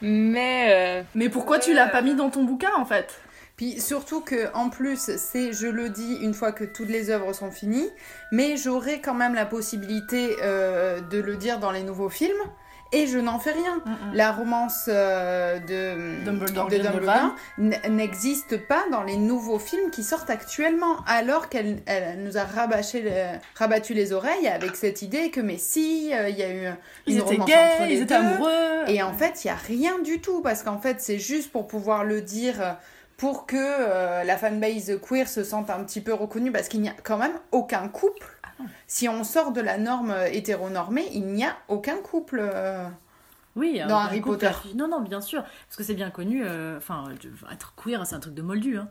[0.00, 0.68] Mais...
[0.70, 3.20] euh, Mais pourquoi tu l'as pas mis dans ton bouquin en fait?
[3.56, 7.34] Puis surtout que en plus, c'est, je le dis une fois que toutes les œuvres
[7.34, 7.90] sont finies,
[8.32, 12.40] mais j'aurai quand même la possibilité euh, de le dire dans les nouveaux films.
[12.92, 13.80] Et je n'en fais rien.
[14.12, 20.96] La romance euh, de Dumbledore, de n'existe pas dans les nouveaux films qui sortent actuellement,
[21.06, 25.56] alors qu'elle elle nous a rabâché le- rabattu les oreilles avec cette idée que mais
[25.58, 26.68] si, euh, il y a eu
[27.06, 28.26] Ils une étaient romance gays, entre les ils étaient deux.
[28.26, 28.84] amoureux.
[28.88, 31.66] Et en fait, il y a rien du tout parce qu'en fait, c'est juste pour
[31.68, 32.76] pouvoir le dire
[33.16, 36.88] pour que euh, la fanbase queer se sente un petit peu reconnue parce qu'il n'y
[36.88, 38.29] a quand même aucun couple.
[38.86, 42.40] Si on sort de la norme hétéronormée, il n'y a aucun couple.
[42.42, 42.86] euh,
[43.56, 44.50] Oui, Dans Harry Potter.
[44.74, 46.42] Non, non, bien sûr, parce que c'est bien connu.
[46.44, 47.04] euh, Enfin,
[47.52, 48.78] être queer, c'est un truc de moldu.
[48.78, 48.88] Hein.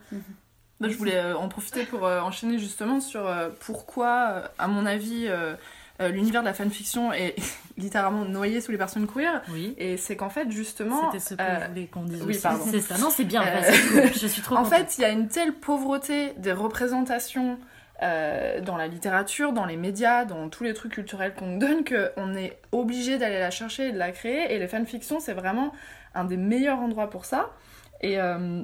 [0.80, 4.68] Bah, je voulais euh, en profiter pour euh, enchaîner justement sur euh, pourquoi, euh, à
[4.70, 5.56] mon avis, euh,
[6.00, 7.36] euh, l'univers de la fanfiction est
[7.78, 9.42] littéralement noyé sous les personnes queer.
[9.52, 9.76] Oui.
[9.78, 11.12] Et c'est qu'en fait, justement.
[11.12, 12.42] C'était ce que euh, je voulais qu'on dise oui, aussi.
[12.42, 12.64] pardon.
[12.72, 12.98] C'est ça.
[12.98, 13.42] Non, c'est bien.
[13.46, 14.14] Euh, vas-y, cool.
[14.22, 14.74] Je suis trop En contente.
[14.80, 17.60] fait, il y a une telle pauvreté des représentations
[18.02, 21.84] euh, dans la littérature, dans les médias, dans tous les trucs culturels qu'on nous donne,
[21.84, 24.54] qu'on est obligé d'aller la chercher et de la créer.
[24.54, 25.74] Et les fanfictions, c'est vraiment
[26.16, 27.52] un des meilleurs endroits pour ça.
[28.04, 28.64] Euh,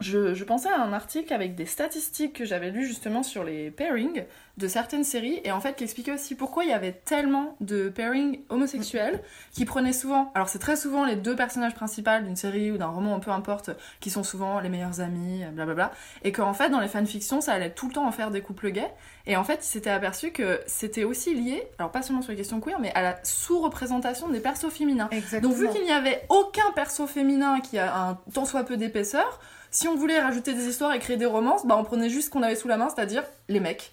[0.00, 3.70] je, je pensais à un article avec des statistiques que j'avais lues justement sur les
[3.70, 4.24] pairings
[4.56, 7.88] de certaines séries, et en fait qui expliquait aussi pourquoi il y avait tellement de
[7.88, 12.70] pairings homosexuels qui prenaient souvent, alors c'est très souvent les deux personnages principaux d'une série
[12.70, 15.92] ou d'un roman, peu importe, qui sont souvent les meilleurs amis, blablabla,
[16.24, 18.70] et qu'en fait dans les fanfictions ça allait tout le temps en faire des couples
[18.70, 18.92] gays,
[19.26, 22.36] et en fait il s'était aperçu que c'était aussi lié, alors pas seulement sur les
[22.36, 25.08] questions queer, mais à la sous-représentation des persos féminins.
[25.40, 29.40] Donc vu qu'il n'y avait aucun perso féminin qui a un tant soit peu d'épaisseur,
[29.70, 32.30] si on voulait rajouter des histoires et créer des romances, bah on prenait juste ce
[32.30, 33.92] qu'on avait sous la main, c'est-à-dire les mecs.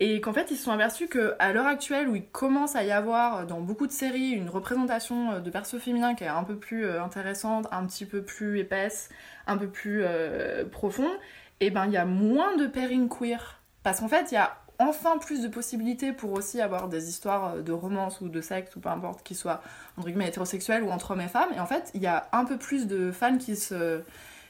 [0.00, 2.92] Et qu'en fait, ils se sont aperçus qu'à l'heure actuelle, où il commence à y
[2.92, 6.86] avoir dans beaucoup de séries une représentation de perso féminin qui est un peu plus
[6.86, 9.08] euh, intéressante, un petit peu plus épaisse,
[9.48, 11.10] un peu plus euh, profonde,
[11.60, 13.60] et eh ben il y a moins de pairing queer.
[13.82, 17.56] Parce qu'en fait, il y a enfin plus de possibilités pour aussi avoir des histoires
[17.56, 19.60] de romance ou de sexe ou peu importe qui soient
[19.96, 21.50] entre guillemets hétérosexuels ou entre hommes et femmes.
[21.56, 24.02] Et en fait, il y a un peu plus de fans qui se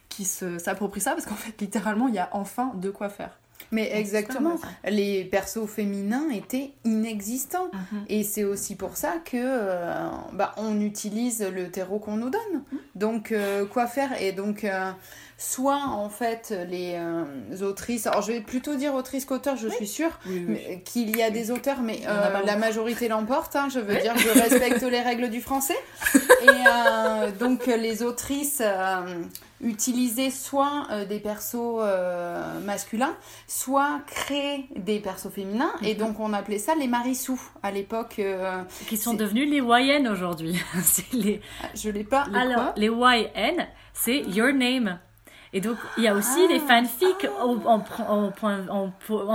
[0.09, 3.39] qui s'approprient ça parce qu'en fait, littéralement, il y a enfin de quoi faire.
[3.71, 4.57] Mais exactement,
[4.89, 7.71] les persos féminins étaient inexistants.
[7.73, 8.05] Mhm.
[8.09, 12.63] Et c'est aussi pour ça que euh, bah, on utilise le terreau qu'on nous donne.
[12.73, 12.79] Mhm.
[12.95, 14.21] Donc, euh, quoi faire?
[14.23, 14.91] Et donc, euh,
[15.39, 16.99] soit en fait, les
[17.63, 20.19] autrices, alors je vais plutôt dire autrices qu'auteurs, je suis sûre
[20.85, 22.01] qu'il y a des auteurs, mais
[22.45, 23.57] la majorité l'emporte.
[23.57, 25.79] Hein, je veux dire, je respecte les règles du français.
[26.43, 28.63] Et donc, les autrices
[29.61, 33.15] utiliser soit euh, des persos euh, masculins,
[33.47, 35.73] soit créer des persos féminins.
[35.83, 36.01] Et mhm.
[36.01, 38.17] donc on appelait ça les marissous à l'époque.
[38.19, 40.61] Euh, qui sont devenus les YN aujourd'hui.
[41.13, 41.41] les...
[41.63, 42.27] Ah, je l'ai pas.
[42.35, 44.99] Alors, les YN, c'est Your Name.
[45.53, 46.83] Et donc, il y a aussi les ah.
[46.83, 48.31] fanfics en, en, en,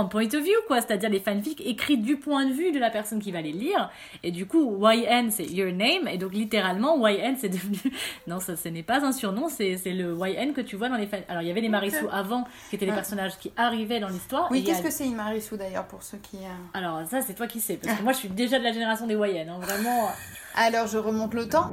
[0.06, 0.80] point of view, quoi.
[0.80, 3.90] C'est-à-dire les fanfics écrits du point de vue de la personne qui va les lire.
[4.22, 6.08] Et du coup, YN, c'est Your Name.
[6.08, 7.78] Et donc, littéralement, YN, c'est devenu.
[8.26, 11.06] Non, ça, ce n'est pas un surnom, c'est le YN que tu vois dans les
[11.06, 11.26] fanfics.
[11.28, 14.48] Alors, il y avait les Marissou avant, qui étaient les personnages qui arrivaient dans l'histoire.
[14.50, 16.36] Oui, qu'est-ce que c'est une Marissou d'ailleurs, pour ceux qui.
[16.36, 17.76] Euh, Alors, ça, c'est toi qui sais.
[17.76, 20.08] Parce que moi, je suis déjà de la génération des YN, hein, vraiment.
[20.54, 21.72] Alors, je remonte le temps.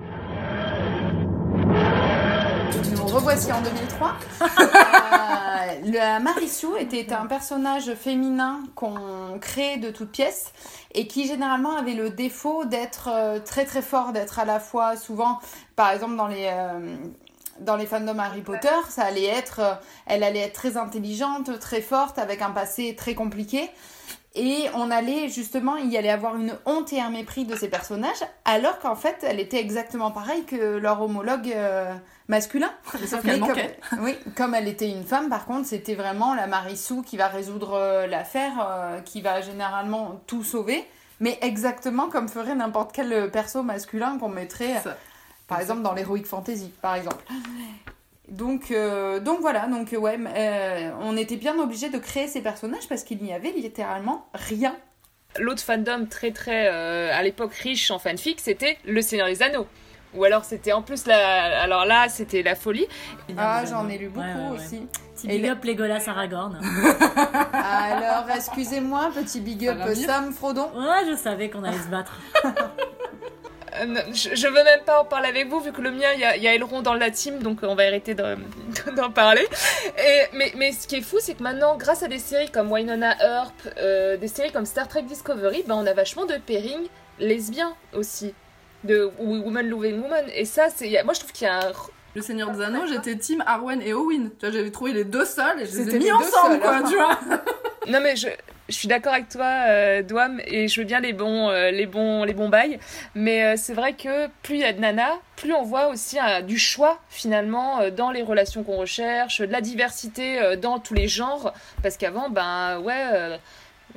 [3.12, 4.14] Revoici en 2003.
[4.42, 10.54] euh, la Marissou était un personnage féminin qu'on crée de toutes pièces
[10.94, 14.96] et qui généralement avait le défaut d'être euh, très très fort, d'être à la fois
[14.96, 15.40] souvent,
[15.76, 16.96] par exemple dans les euh,
[17.62, 19.74] dans les fandoms Harry Potter, ça allait être, euh,
[20.06, 23.70] elle allait être très intelligente, très forte, avec un passé très compliqué.
[24.34, 27.68] Et on allait justement, il y allait avoir une honte et un mépris de ces
[27.68, 31.94] personnages, alors qu'en fait, elle était exactement pareille que leur homologue euh,
[32.30, 32.72] masculin.
[33.06, 33.52] Sauf qu'elle comme,
[34.00, 37.74] oui, comme elle était une femme, par contre, c'était vraiment la Marissou qui va résoudre
[37.74, 40.88] euh, l'affaire, euh, qui va généralement tout sauver,
[41.20, 44.82] mais exactement comme ferait n'importe quel perso masculin qu'on mettrait,
[45.48, 47.24] par exemple, dans l'Heroic Fantasy, par exemple.
[48.32, 52.88] Donc, euh, donc voilà, donc ouais, euh, on était bien obligé de créer ces personnages
[52.88, 54.74] parce qu'il n'y avait littéralement rien.
[55.38, 59.68] L'autre fandom très très euh, à l'époque riche en fanfic, c'était Le Seigneur des Anneaux.
[60.14, 62.88] Ou alors c'était en plus la, alors là c'était la folie.
[63.38, 64.88] Ah j'en ai lu beaucoup aussi.
[65.16, 66.60] Petit big up Legolas Aragorn.
[67.54, 70.70] alors excusez-moi petit big up Sam Frodon.
[70.76, 72.18] Ouais je savais qu'on allait se battre.
[73.82, 76.24] Euh, je, veux même pas en parler avec vous, vu que le mien, il y
[76.24, 78.14] a, y a Elrond dans la team, donc on va arrêter
[78.96, 79.48] d'en parler.
[79.98, 82.72] Et, mais, mais ce qui est fou, c'est que maintenant, grâce à des séries comme
[82.72, 86.88] Wynonna Earp, euh, des séries comme Star Trek Discovery, ben, on a vachement de pairing
[87.20, 88.34] lesbiens aussi.
[88.84, 90.26] De Woman Loving Woman.
[90.34, 90.90] Et ça, c'est.
[91.04, 91.72] Moi, je trouve qu'il y a un.
[92.16, 94.32] Le Seigneur des Anneaux, j'étais team Arwen et Owen.
[94.32, 96.84] Tu vois, j'avais trouvé les deux seuls et je les ai mis ensemble, quoi, hein.
[96.90, 97.20] tu vois.
[97.88, 98.28] non, mais je,
[98.72, 101.86] je suis d'accord avec toi, euh, Douam, et je veux bien les bons, euh, les
[101.86, 102.80] bons, les bons bails.
[103.16, 106.18] Mais euh, c'est vrai que plus il y a de nana, plus on voit aussi
[106.48, 111.54] du choix finalement dans les relations qu'on recherche, de la diversité dans tous les genres.
[111.84, 113.40] Parce qu'avant, ben ouais.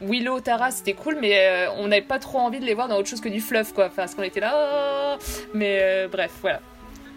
[0.00, 3.08] Willow, Tara, c'était cool, mais on n'avait pas trop envie de les voir dans autre
[3.08, 3.86] chose que du fluff, quoi.
[3.86, 5.16] Enfin, parce qu'on était là.
[5.16, 6.60] Oh mais bref, voilà.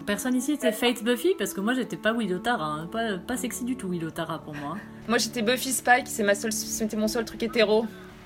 [0.08, 2.88] Personne ici était Fate Buffy parce que moi j'étais pas Willow Tara, hein.
[2.90, 4.78] pas, pas sexy du tout Willow Tara pour moi.
[5.06, 7.84] Moi j'étais Buffy Spike, c'est ma seule, c'était mon seul truc hétéro.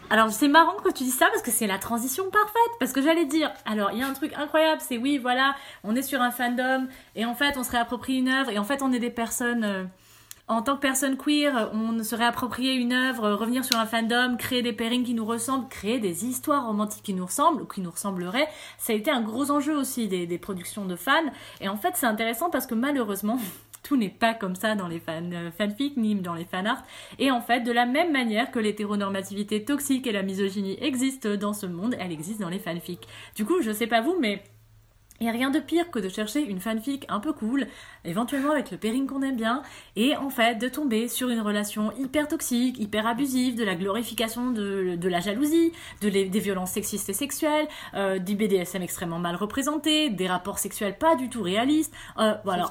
[0.09, 2.73] Alors c'est marrant que tu dis ça parce que c'est la transition parfaite.
[2.79, 5.97] Parce que j'allais dire, alors il y a un truc incroyable, c'est oui voilà, on
[5.97, 8.81] est sur un fandom et en fait on se réapproprie une œuvre et en fait
[8.83, 9.83] on est des personnes euh,
[10.49, 14.63] en tant que personne queer, on se réapproprier une œuvre, revenir sur un fandom, créer
[14.63, 17.91] des pairings qui nous ressemblent, créer des histoires romantiques qui nous ressemblent, ou qui nous
[17.91, 18.49] ressembleraient.
[18.77, 21.31] Ça a été un gros enjeu aussi des, productions de fans.
[21.61, 23.39] Et en fait, c'est intéressant parce que malheureusement,
[23.83, 26.83] tout n'est pas comme ça dans les fan, euh, fanfics ni dans les fanarts.
[27.19, 31.53] Et en fait, de la même manière que l'hétéronormativité toxique et la misogynie existent dans
[31.53, 33.07] ce monde, elle existe dans les fanfics.
[33.37, 34.43] Du coup, je sais pas vous, mais
[35.21, 37.67] il n'y a rien de pire que de chercher une fanfic un peu cool,
[38.05, 39.63] éventuellement avec le pairing qu'on aime bien,
[39.95, 44.51] et en fait de tomber sur une relation hyper toxique, hyper abusive, de la glorification
[44.51, 50.11] de, la jalousie, de des violences sexistes et sexuelles, euh, du BDSM extrêmement mal représenté,
[50.11, 51.95] des rapports sexuels pas du tout réalistes.
[52.19, 52.71] Euh, voilà.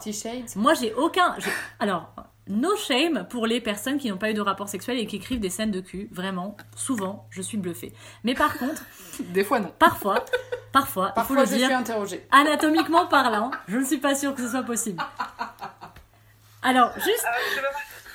[0.55, 1.35] Moi j'ai aucun.
[1.79, 2.13] Alors,
[2.47, 5.39] No shame pour les personnes qui n'ont pas eu de rapport sexuel et qui écrivent
[5.39, 6.09] des scènes de cul.
[6.11, 7.93] Vraiment, souvent, je suis bluffée.
[8.23, 8.83] Mais par contre.
[9.19, 9.71] des fois, non.
[9.77, 10.25] Parfois,
[10.73, 11.67] parfois, il faut le dire.
[12.31, 15.01] Anatomiquement parlant, je ne suis pas sûre que ce soit possible.
[16.63, 17.25] Alors, juste.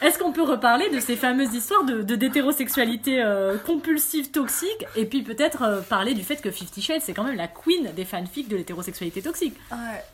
[0.03, 5.07] Est-ce qu'on peut reparler de ces fameuses histoires de de- d'hétérosexualité euh, compulsive, toxique, et
[5.07, 8.05] puis peut-être euh, parler du fait que Fifty Shades, c'est quand même la queen des
[8.05, 9.57] fanfics de l'hétérosexualité toxique.
[9.73, 10.05] Ouais.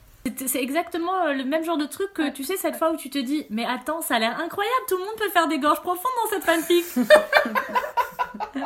[0.46, 3.10] C'est- exactement euh, le même genre de truc que tu sais cette fois où tu
[3.10, 5.80] te dis mais attends ça a l'air incroyable tout le monde peut faire des gorges
[5.80, 6.84] profondes dans cette fanfic.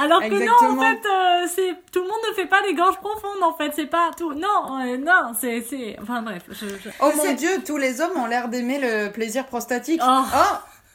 [0.00, 2.98] Alors que non en fait euh, c'est tout le monde ne fait pas des gorges
[2.98, 6.90] profondes en fait c'est pas tout non euh, non c'est c'est enfin bref je, je-
[7.00, 10.00] Oh mon dieu, tous les hommes ont l'air d'aimer le plaisir prostatique.
[10.04, 10.22] Oh.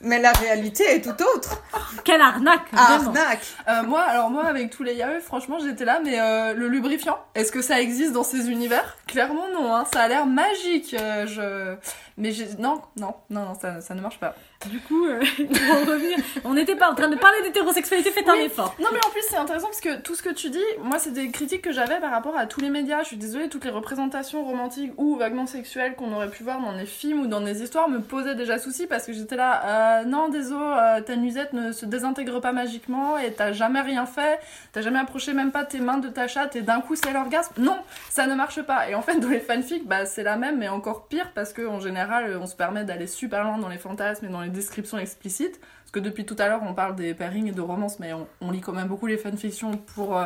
[0.02, 1.62] Mais la réalité est tout autre.
[2.04, 2.68] quelle arnaque.
[2.76, 3.46] Arnaque.
[3.68, 7.18] Euh, moi, alors moi, avec tous les yaeux, franchement, j'étais là, mais euh, le lubrifiant,
[7.36, 8.98] est-ce que ça existe dans ces univers?
[9.08, 10.96] Clairement non, hein, ça a l'air magique.
[11.00, 11.76] euh, je...
[12.18, 12.48] Mais j'ai...
[12.60, 14.36] non, non, non, non, ça, ça ne marche pas.
[14.68, 18.30] Du coup euh, pour en revenir on n'était pas en train de parler d'hétérosexualité faites
[18.30, 20.64] un effort Non mais en plus c'est intéressant parce que tout ce que tu dis,
[20.82, 23.02] moi c'est des critiques que j'avais par rapport à tous les médias.
[23.02, 26.76] Je suis désolée, toutes les représentations romantiques ou vaguement sexuelles qu'on aurait pu voir dans
[26.78, 30.06] des films ou dans des histoires me posaient déjà souci parce que j'étais là, euh,
[30.06, 34.40] non désolé, euh, ta nuisette ne se désintègre pas magiquement et t'as jamais rien fait,
[34.72, 37.54] t'as jamais approché même pas tes mains de ta chatte et d'un coup c'est l'orgasme.
[37.58, 37.78] Non,
[38.10, 38.90] ça ne marche pas.
[38.90, 41.66] Et en fait dans les fanfics, bah c'est la même mais encore pire parce que
[41.66, 44.98] en général on se permet d'aller super loin dans les fantasmes et dans les descriptions
[44.98, 45.60] explicites.
[45.60, 48.28] Parce que depuis tout à l'heure, on parle des pairings et de romances, mais on,
[48.42, 50.26] on lit quand même beaucoup les fanfictions pour, euh,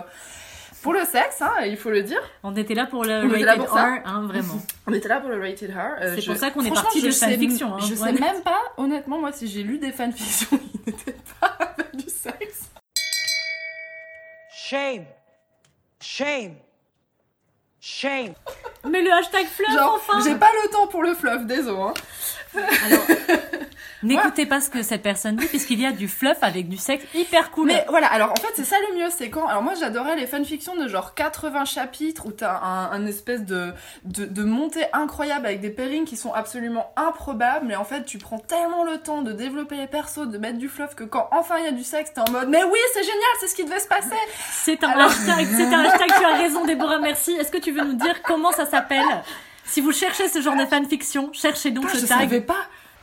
[0.82, 2.20] pour le sexe, hein, il faut le dire.
[2.44, 3.76] on était là pour le On rated pour.
[3.76, 5.78] R hein, vraiment On était là pour le rated R.
[6.02, 8.42] euh, C'est je- pour ça qu'on est parti de sais- fanfiction, hein, je sais même
[8.44, 12.70] pas, honnêtement, moi, si j'ai lu des fanfictions qui n'étaient pas avec du sexe.
[14.54, 15.06] Shame.
[16.00, 16.56] Shame.
[17.80, 18.34] Shame.
[18.90, 21.80] mais le hashtag fleuve Genre, enfin j'ai pas le temps pour le fluff, désolé.
[21.80, 21.94] Hein.
[24.04, 27.04] N'écoutez pas ce que cette personne dit, puisqu'il y a du fluff avec du sexe
[27.16, 27.68] hyper cool.
[27.68, 29.48] Mais voilà, alors en fait, c'est ça le mieux, c'est quand.
[29.48, 33.74] Alors moi, j'adorais les fanfictions de genre 80 chapitres où t'as un, un espèce de,
[34.04, 37.72] de, de montée incroyable avec des pairings qui sont absolument improbables.
[37.72, 40.70] Et en fait, tu prends tellement le temps de développer les persos, de mettre du
[40.70, 43.04] fluff que quand enfin il y a du sexe, t'es en mode Mais oui, c'est
[43.04, 44.16] génial, c'est ce qui devait se passer.
[44.52, 47.32] C'est un Alors- hashtag, c'est un hashtag, tu as raison, Déborah, merci.
[47.34, 49.06] Est-ce que tu veux nous dire comment ça s'appelle?
[49.66, 52.20] Si vous cherchez ce genre de fanfiction, cherchez donc Putain, ce je tag.
[52.22, 52.56] savais pas.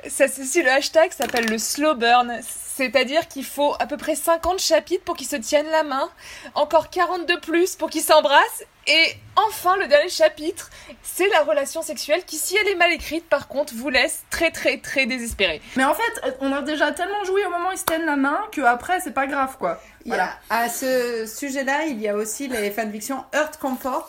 [0.09, 2.41] Ça, ceci, le hashtag s'appelle le slow burn.
[2.77, 6.11] C'est-à-dire qu'il faut à peu près 50 chapitres pour qu'ils se tiennent la main,
[6.57, 10.71] encore 40 de plus pour qu'ils s'embrassent, et enfin le dernier chapitre,
[11.05, 14.51] c'est la relation sexuelle qui, si elle est mal écrite, par contre, vous laisse très
[14.51, 15.63] très très désespéré.
[15.77, 18.17] Mais en fait, on a déjà tellement joué au moment où ils se tiennent la
[18.17, 19.81] main que après, c'est pas grave quoi.
[20.05, 24.09] Il y a- à ce sujet-là, il y a aussi les fanfictions Earth Comfort,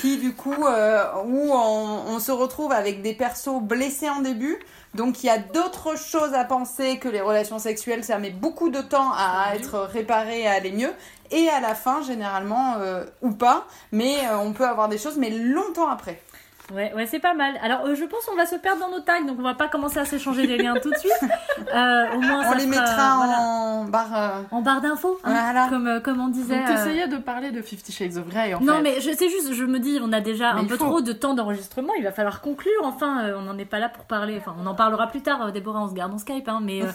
[0.00, 4.58] qui du coup, euh, où on, on se retrouve avec des persos blessés en début.
[4.94, 8.70] Donc il y a d'autres choses à penser que les relations sexuelles, ça met beaucoup
[8.70, 10.92] de temps à être réparé, à aller mieux.
[11.30, 15.16] Et à la fin, généralement, euh, ou pas, mais euh, on peut avoir des choses,
[15.18, 16.22] mais longtemps après.
[16.72, 17.58] Ouais, ouais, c'est pas mal.
[17.62, 19.68] Alors, euh, je pense qu'on va se perdre dans nos tags, donc on va pas
[19.68, 21.12] commencer à s'échanger des liens tout de suite.
[21.74, 24.16] Euh, au moins, On ça les mettra voilà, en barre.
[24.16, 25.66] euh, en barre d'infos, hein, Voilà.
[25.68, 26.56] comme, euh, comme on disait.
[26.60, 28.82] Donc euh, t'essayais de parler de Fifty Shades of Grey en Non, fait.
[28.82, 30.84] mais je sais juste, je me dis, on a déjà Mais un peu faut.
[30.86, 32.70] trop de temps d'enregistrement, il va falloir conclure.
[32.84, 34.36] Enfin, euh, on n'en est pas là pour parler.
[34.38, 36.82] Enfin, on en parlera plus tard, euh, Déborah, on se garde en Skype, hein, mais
[36.82, 36.86] euh,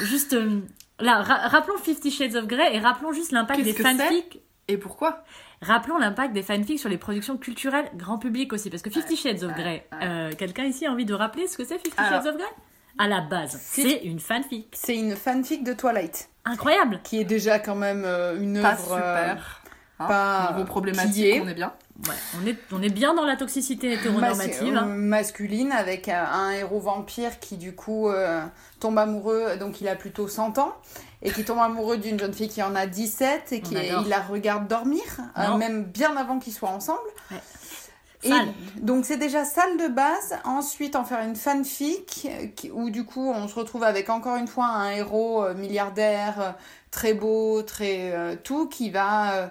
[0.00, 0.60] juste euh,
[1.00, 4.40] là, ra- rappelons Fifty Shades of Grey et rappelons juste l'impact des c'est fanfics.
[4.66, 5.22] Et pourquoi?
[5.60, 9.42] Rappelons l'impact des fanfics sur les productions culturelles grand public aussi, parce que Fifty Shades
[9.42, 12.22] of Grey, euh, quelqu'un ici a envie de rappeler ce que c'est Fifty Alors.
[12.22, 12.48] Shades of Grey?
[13.00, 14.68] À la base, c'est une fanfic.
[14.72, 16.30] C'est une fanfic de Twilight.
[16.44, 18.92] Incroyable Qui est déjà quand même euh, une Pas œuvre.
[18.94, 19.62] euh, super.
[20.00, 21.40] Hein, pas Niveau qui problématique, est.
[21.40, 21.72] on est bien.
[22.08, 24.72] Ouais, on est, on est bien dans la toxicité hétéronormative.
[24.72, 24.88] Mas- hein.
[24.88, 28.40] euh, masculine avec un, un héros vampire qui du coup euh,
[28.78, 30.72] tombe amoureux, donc il a plutôt 100 ans,
[31.22, 34.08] et qui tombe amoureux d'une jeune fille qui en a 17 et qui est- il
[34.08, 35.02] la regarde dormir,
[35.36, 35.58] euh, Non.
[35.58, 37.00] même bien avant qu'ils soient ensemble.
[37.30, 37.38] Ouais.
[38.24, 38.32] Et
[38.80, 40.36] donc c'est déjà sale de base.
[40.44, 44.48] Ensuite en faire une fanfic euh, où du coup on se retrouve avec encore une
[44.48, 46.50] fois un héros euh, milliardaire euh,
[46.90, 49.50] très beau, très euh, tout qui va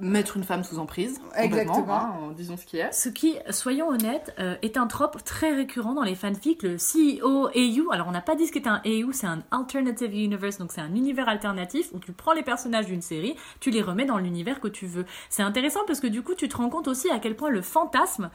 [0.00, 1.20] Mettre une femme sous emprise.
[1.36, 1.90] Exactement.
[1.90, 2.92] hein, disons ce qui est.
[2.92, 6.62] Ce qui, soyons honnêtes, euh, est un trope très récurrent dans les fanfics.
[6.62, 10.14] Le CEO AU, alors on n'a pas dit ce qu'était un AU, c'est un Alternative
[10.14, 13.82] Universe, donc c'est un univers alternatif où tu prends les personnages d'une série, tu les
[13.82, 15.04] remets dans l'univers que tu veux.
[15.30, 17.62] C'est intéressant parce que du coup tu te rends compte aussi à quel point le
[17.62, 18.30] fantasme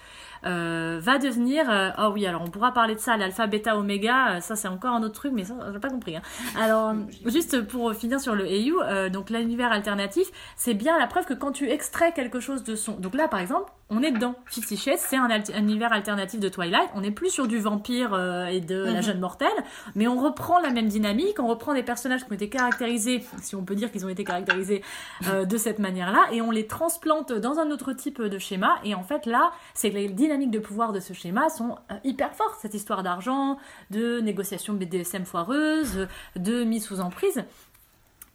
[0.45, 1.69] euh, va devenir...
[1.69, 4.67] euh, oh oui, alors on pourra parler de ça, l'alpha, bêta, oméga, euh, ça c'est
[4.67, 6.15] encore un autre truc, mais ça j'ai pas compris.
[6.15, 6.21] hein.
[6.59, 6.93] Alors,
[7.25, 11.33] juste pour finir sur le AU, euh, donc l'univers alternatif, c'est bien la preuve que
[11.33, 12.93] quand tu extrais quelque chose de son.
[12.93, 14.35] Donc là, par exemple, on est dedans.
[14.45, 16.89] Fifty Shades, c'est un, univers alternatif de Twilight.
[16.95, 19.03] On n'est plus sur du vampire euh, et de la Mhm.
[19.03, 19.47] jeune mortelle,
[19.95, 23.55] mais on reprend la même dynamique, on reprend des personnages qui ont été caractérisés, si
[23.55, 24.81] on peut dire qu'ils ont été caractérisés
[25.27, 28.79] euh, de cette manière-là, et on les transplante dans un autre type de schéma.
[28.83, 31.95] Et en fait, là, c'est que les dynamiques de pouvoir de ce schéma sont euh,
[32.03, 32.57] hyper fortes.
[32.61, 33.57] Cette histoire d'argent,
[33.91, 37.43] de négociation BDSM foireuse, de mise sous emprise.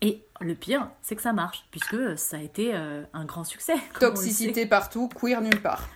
[0.01, 3.74] Et le pire, c'est que ça marche, puisque ça a été euh, un grand succès.
[4.01, 5.88] Toxicité partout, queer nulle part.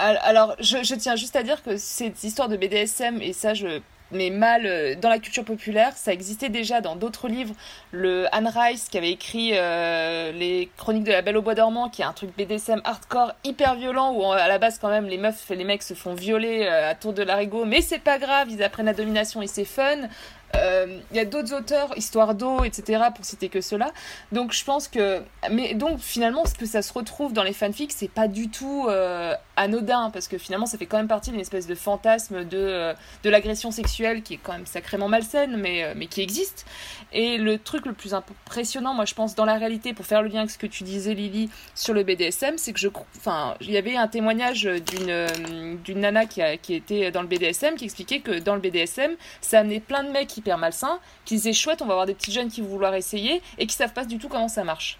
[0.00, 3.54] Al- Alors, je, je tiens juste à dire que cette histoire de BDSM, et ça,
[3.54, 3.80] je
[4.12, 7.54] mets mal euh, dans la culture populaire, ça existait déjà dans d'autres livres.
[7.92, 11.88] Le Anne Rice, qui avait écrit euh, Les Chroniques de la Belle au Bois dormant,
[11.88, 15.16] qui est un truc BDSM hardcore, hyper violent, où à la base, quand même, les
[15.16, 18.18] meufs et les mecs se font violer euh, à tour de larigot, mais c'est pas
[18.18, 20.08] grave, ils apprennent la domination et c'est fun.
[20.56, 23.92] Euh, Il y a d'autres auteurs, Histoire d'eau, etc., pour citer que cela.
[24.32, 25.22] Donc je pense que.
[25.50, 28.86] Mais donc finalement, ce que ça se retrouve dans les fanfics, c'est pas du tout
[28.88, 32.56] euh, anodin, parce que finalement, ça fait quand même partie d'une espèce de fantasme de,
[32.58, 36.66] euh, de l'agression sexuelle qui est quand même sacrément malsaine, mais, euh, mais qui existe.
[37.12, 40.28] Et le truc le plus impressionnant, moi je pense, dans la réalité, pour faire le
[40.28, 42.88] lien avec ce que tu disais, Lily, sur le BDSM, c'est que je.
[43.16, 47.22] Enfin, il y avait un témoignage d'une euh, d'une nana qui, a, qui était dans
[47.22, 50.98] le BDSM qui expliquait que dans le BDSM, ça amenait plein de mecs hyper malsains
[51.24, 53.74] qui disaient chouette, on va avoir des petits jeunes qui vont vouloir essayer et qui
[53.74, 54.98] savent pas du tout comment ça marche.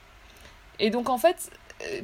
[0.79, 1.51] Et donc en fait,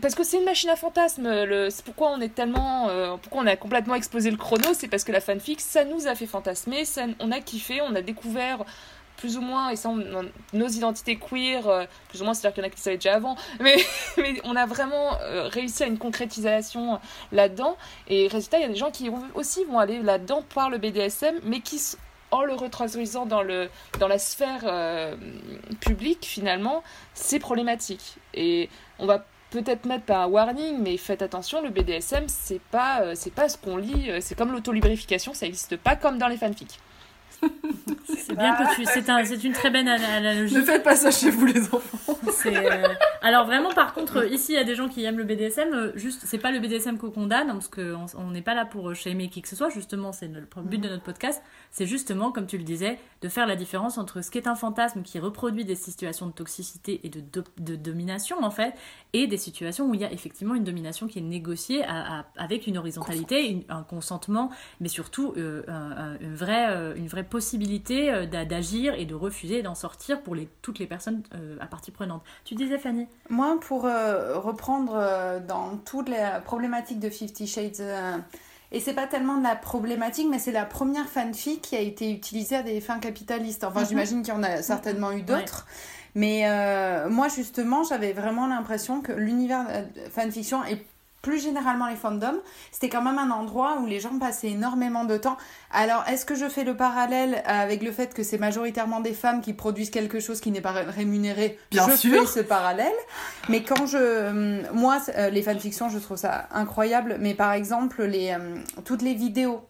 [0.01, 3.43] parce que c'est une machine à fantasmes, le, c'est pourquoi on est tellement, euh, pourquoi
[3.43, 6.27] on a complètement explosé le chrono, c'est parce que la fanfic, ça nous a fait
[6.27, 8.64] fantasmer, ça, on a kiffé, on a découvert
[9.16, 9.91] plus ou moins, et ça,
[10.53, 13.14] nos identités queer, euh, plus ou moins, c'est-à-dire qu'il y en a qui savaient déjà
[13.14, 13.77] avant, mais,
[14.18, 17.01] mais on a vraiment euh, réussi à une concrétisation
[17.33, 17.77] là-dedans.
[18.09, 21.37] Et résultat, il y a des gens qui aussi vont aller là-dedans par le BDSM,
[21.45, 21.81] mais qui,
[22.31, 23.45] en le retranscrivant dans,
[23.99, 25.16] dans la sphère euh,
[25.81, 26.83] publique, finalement,
[27.14, 28.16] c'est problématique.
[28.35, 28.68] Et
[28.99, 29.24] on va
[29.63, 33.49] peut-être mettre pas un warning, mais faites attention, le BDSM, c'est pas, euh, c'est pas
[33.49, 36.79] ce qu'on lit, euh, c'est comme l'autolubrification, ça n'existe pas comme dans les fanfics.
[38.07, 38.84] C'est bien que tu.
[38.87, 40.55] C'est un, une très belle ana- analogie.
[40.55, 42.18] Ne faites pas ça chez vous, les enfants.
[42.47, 42.89] Euh,
[43.22, 45.68] Alors vraiment, par contre, ici, il y a des gens qui aiment le BDSM.
[45.72, 48.91] euh, Juste, c'est pas le BDSM qu'on condamne, parce qu'on on n'est pas là pour
[48.91, 49.68] euh, shamer qui que ce soit.
[49.70, 51.43] Justement, c'est le but de notre podcast.
[51.70, 54.55] C'est justement, comme tu le disais, de faire la différence entre ce qui est un
[54.55, 58.74] fantasme qui reproduit des situations de toxicité et de, do- de domination, en fait,
[59.12, 62.24] et des situations où il y a effectivement une domination qui est négociée à- à-
[62.37, 67.26] avec une horizontalité, une- un consentement, mais surtout euh, un- un- une, vraie, une vraie
[67.29, 71.57] possibilité euh, d'a- d'agir et de refuser d'en sortir pour les, toutes les personnes euh,
[71.61, 72.22] à partie prenante.
[72.45, 73.07] Tu disais, Fanny?
[73.29, 77.83] Moi, pour euh, reprendre dans toutes les problématiques de Fifty Shades,
[78.72, 82.11] et c'est pas tellement de la problématique, mais c'est la première fanfic qui a été
[82.11, 83.62] utilisée à des fins capitalistes.
[83.64, 83.87] Enfin, Mhm.
[83.87, 85.66] j'imagine qu'il y en a certainement eu d'autres.
[86.16, 89.66] Mais euh, moi, justement, j'avais vraiment l'impression que l'univers
[90.11, 90.85] fanfiction et
[91.27, 95.16] plus généralement les fandoms, c'était quand même un endroit où les gens passaient énormément de
[95.16, 95.37] temps.
[95.72, 99.41] Alors, est-ce que je fais le parallèle avec le fait que c'est majoritairement des femmes
[99.41, 101.59] qui produisent quelque chose qui n'est pas ré- rémunéré?
[101.72, 102.20] Bien Je sûr.
[102.20, 102.99] fais ce parallèle.
[103.49, 104.29] Mais quand je...
[104.31, 107.16] hum, Moi, euh, les fanfictions, je trouve ça incroyable.
[107.18, 109.62] Mais par exemple, les, hum, toutes les vidéos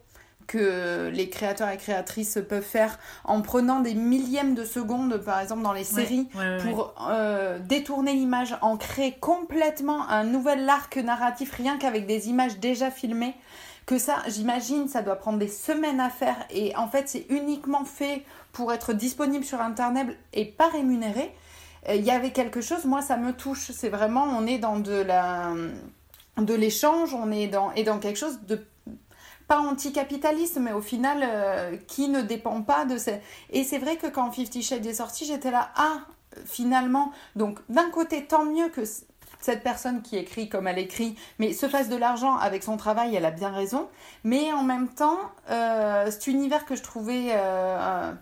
[0.46, 5.62] que les créateurs et créatrices peuvent faire en prenant des millièmes de secondes, par exemple
[5.62, 10.96] dans les séries, ouais, ouais, pour euh, détourner l'image, en créer complètement un nouvel arc
[10.96, 13.34] narratif, rien qu'avec des images déjà filmées.
[13.86, 16.36] Que ça, j'imagine, ça doit prendre des semaines à faire.
[16.50, 21.32] Et en fait, c'est uniquement fait pour être disponible sur Internet et pas rémunéré.
[21.88, 23.70] Il y avait quelque chose, moi, ça me touche.
[23.70, 25.52] C'est vraiment, on est dans de la
[26.36, 28.60] de l'échange, on est dans et dans quelque chose de
[29.48, 33.20] pas anticapitaliste, mais au final, euh, qui ne dépend pas de ces...
[33.50, 36.00] Et c'est vrai que quand Fifty Shades est sorti, j'étais là, ah,
[36.44, 37.12] finalement.
[37.36, 38.82] Donc, d'un côté, tant mieux que
[39.40, 43.14] cette personne qui écrit comme elle écrit, mais se fasse de l'argent avec son travail,
[43.14, 43.88] elle a bien raison.
[44.24, 45.18] Mais en même temps,
[45.50, 48.12] euh, cet univers que je trouvais euh,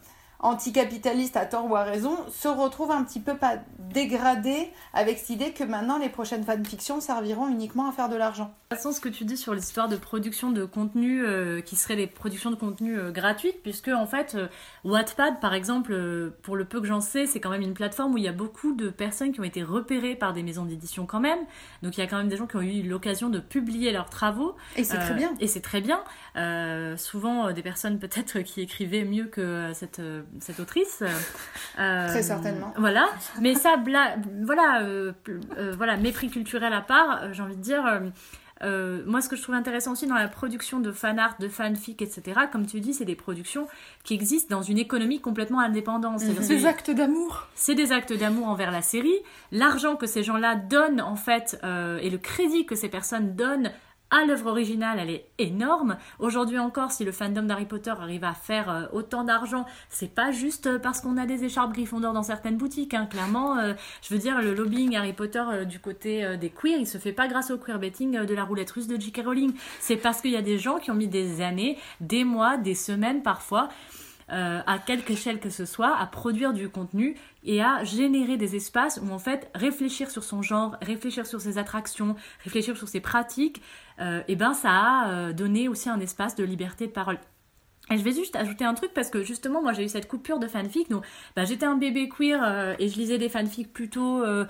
[0.45, 5.31] anticapitaliste à tort ou à raison se retrouve un petit peu pas dégradé avec cette
[5.31, 8.45] idée que maintenant les prochaines fanfictions serviront uniquement à faire de l'argent.
[8.45, 11.77] De toute façon, ce que tu dis sur l'histoire de production de contenu euh, qui
[11.77, 14.49] seraient des productions de contenu euh, gratuites, puisque en fait, euh,
[14.85, 18.15] Wattpad, par exemple, euh, pour le peu que j'en sais, c'est quand même une plateforme
[18.15, 21.07] où il y a beaucoup de personnes qui ont été repérées par des maisons d'édition
[21.07, 21.39] quand même.
[21.83, 24.11] Donc il y a quand même des gens qui ont eu l'occasion de publier leurs
[24.11, 24.55] travaux.
[24.77, 25.33] Et c'est très bien.
[25.41, 26.01] Et c'est très bien.
[26.37, 31.03] Euh, souvent euh, des personnes peut-être qui écrivaient mieux que euh, cette, euh, cette autrice.
[31.81, 32.73] Euh, Très certainement.
[32.79, 33.09] Voilà.
[33.41, 34.15] Mais ça, bla-
[34.45, 35.13] voilà, euh,
[35.59, 37.85] euh, voilà, mépris culturel à part, euh, j'ai envie de dire.
[38.63, 41.49] Euh, moi, ce que je trouve intéressant aussi dans la production de fan art, de
[41.49, 43.67] fanfic, etc., comme tu dis, c'est des productions
[44.05, 46.21] qui existent dans une économie complètement indépendante.
[46.21, 47.49] C'est des actes d'amour.
[47.55, 49.19] C'est des actes d'amour envers la série.
[49.51, 53.73] L'argent que ces gens-là donnent, en fait, euh, et le crédit que ces personnes donnent
[54.15, 55.97] à l'œuvre originale, elle est énorme.
[56.21, 60.31] Aujourd'hui encore, si le fandom d'Harry Potter arrive à faire euh, autant d'argent, c'est pas
[60.31, 62.95] juste euh, parce qu'on a des écharpes Gryffondor dans certaines boutiques.
[62.95, 63.07] Hein.
[63.07, 66.99] Clairement, euh, je veux dire, le lobbying Harry Potter du côté des queers, il se
[66.99, 69.23] fait pas grâce au queer betting de la roulette russe de J.K.
[69.25, 69.53] Rowling.
[69.81, 72.77] C'est parce qu'il y a des gens qui ont mis des années, des mois, des
[72.77, 73.69] semaines parfois.
[74.29, 79.01] À quelque échelle que ce soit, à produire du contenu et à générer des espaces
[79.03, 83.63] où en fait réfléchir sur son genre, réfléchir sur ses attractions, réfléchir sur ses pratiques,
[84.01, 87.19] euh, et ben ça a euh, donné aussi un espace de liberté de parole.
[87.91, 90.39] Et je vais juste ajouter un truc parce que justement moi j'ai eu cette coupure
[90.39, 91.05] de fanfic donc
[91.37, 94.47] bah, j'étais un bébé queer euh, et je lisais des fanfics plutôt euh,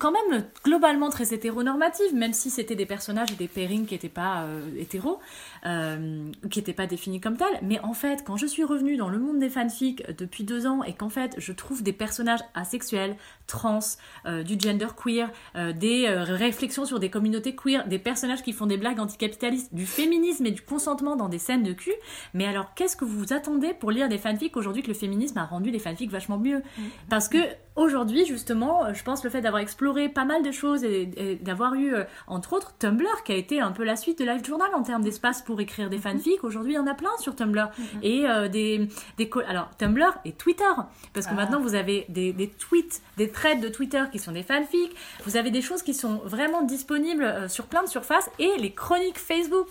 [0.00, 4.08] quand même globalement très hétéronormatives même si c'était des personnages et des pairings qui n'étaient
[4.08, 5.20] pas euh, hétéros
[5.64, 9.18] qui n'étaient pas définis comme tels mais en fait quand je suis revenue dans le
[9.18, 13.80] monde des fanfics depuis deux ans et qu'en fait je trouve des personnages asexuels trans
[14.26, 15.30] du gender queer
[15.74, 20.46] des réflexions sur des communautés queer des personnages qui font des blagues anticapitalistes du féminisme
[20.46, 21.94] et du consentement dans des scènes de cul
[22.34, 25.44] mais alors qu'est-ce que vous attendez pour lire des fanfics aujourd'hui que le féminisme a
[25.44, 26.82] rendu les fanfics vachement mieux mm.
[27.08, 27.38] Parce que
[27.76, 31.94] aujourd'hui, justement, je pense le fait d'avoir exploré pas mal de choses et, d'avoir eu,
[31.94, 34.82] euh, entre autres, Tumblr, qui a été un peu la suite de Live Journal en
[34.82, 36.18] termes d'espace pour écrire des mm-hmm.
[36.18, 36.44] fanfics.
[36.44, 37.62] Aujourd'hui, il y en a plein sur Tumblr.
[37.62, 37.98] Mm-hmm.
[38.02, 38.88] Et euh, des,
[39.18, 39.30] des.
[39.48, 40.64] Alors, Tumblr et Twitter.
[41.12, 41.36] Parce que ah.
[41.36, 44.94] maintenant, vous avez des, des, tweets, des threads de Twitter qui sont des fanfics.
[45.24, 48.30] Vous avez des choses qui sont vraiment disponibles euh, sur plein de surfaces.
[48.38, 49.68] Et les chroniques Facebook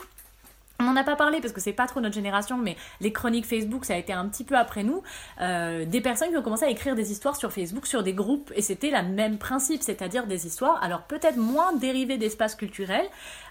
[0.80, 3.46] on n'en a pas parlé parce que c'est pas trop notre génération, mais les chroniques
[3.46, 5.04] Facebook, ça a été un petit peu après nous.
[5.40, 8.52] Euh, des personnes qui ont commencé à écrire des histoires sur Facebook, sur des groupes,
[8.56, 13.06] et c'était le même principe, c'est-à-dire des histoires, alors peut-être moins dérivées d'espaces culturels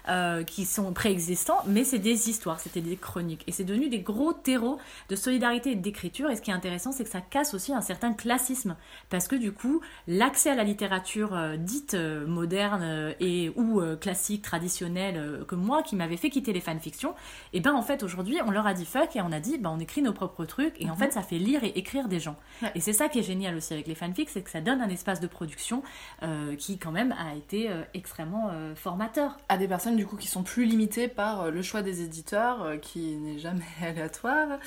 [0.09, 3.43] euh, qui sont préexistants, mais c'est des histoires, c'était des chroniques.
[3.47, 4.77] Et c'est devenu des gros terreaux
[5.09, 7.81] de solidarité et d'écriture, et ce qui est intéressant, c'est que ça casse aussi un
[7.81, 8.75] certain classisme,
[9.09, 11.95] parce que du coup, l'accès à la littérature euh, dite
[12.27, 17.12] moderne et ou classique, traditionnelle, que moi, qui m'avait fait quitter les fanfictions,
[17.53, 19.69] et ben en fait aujourd'hui on leur a dit fuck et on a dit ben
[19.69, 20.99] on écrit nos propres trucs et en mhm.
[20.99, 22.35] fait ça fait lire et écrire des gens.
[22.75, 24.89] Et c'est ça qui est génial aussi avec les fanfics, c'est que ça donne un
[24.89, 25.83] espace de production
[26.23, 29.37] euh, qui quand même a été euh, extrêmement euh, formateur.
[29.49, 33.15] À des personnes du coup qui sont plus limitées par le choix des éditeurs qui
[33.17, 34.59] n'est jamais aléatoire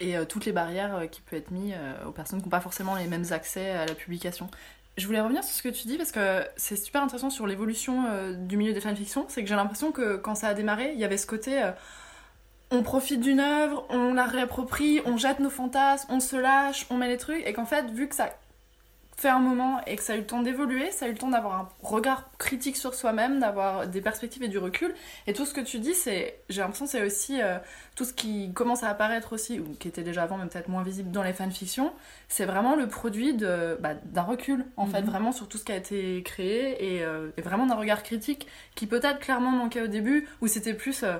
[0.00, 1.74] et toutes les barrières qui peuvent être mises
[2.06, 4.48] aux personnes qui n'ont pas forcément les mêmes accès à la publication.
[4.98, 8.04] Je voulais revenir sur ce que tu dis parce que c'est super intéressant sur l'évolution
[8.36, 9.24] du milieu des fanfictions.
[9.28, 11.70] C'est que j'ai l'impression que quand ça a démarré, il y avait ce côté
[12.70, 16.96] on profite d'une œuvre, on la réapproprie, on jette nos fantasmes, on se lâche, on
[16.96, 18.30] met les trucs, et qu'en fait, vu que ça
[19.18, 21.18] fait un moment et que ça a eu le temps d'évoluer, ça a eu le
[21.18, 24.94] temps d'avoir un regard critique sur soi-même, d'avoir des perspectives et du recul.
[25.26, 27.58] Et tout ce que tu dis, c'est, j'ai l'impression, c'est aussi euh,
[27.96, 30.84] tout ce qui commence à apparaître aussi, ou qui était déjà avant, mais peut-être moins
[30.84, 31.92] visible dans les fanfictions,
[32.28, 35.10] c'est vraiment le produit de, bah, d'un recul, en fait, mhm.
[35.10, 38.46] vraiment sur tout ce qui a été créé et, euh, vraiment d'un regard critique
[38.76, 41.02] qui peut-être clairement manquait au début, où c'était plus.
[41.02, 41.16] Euh,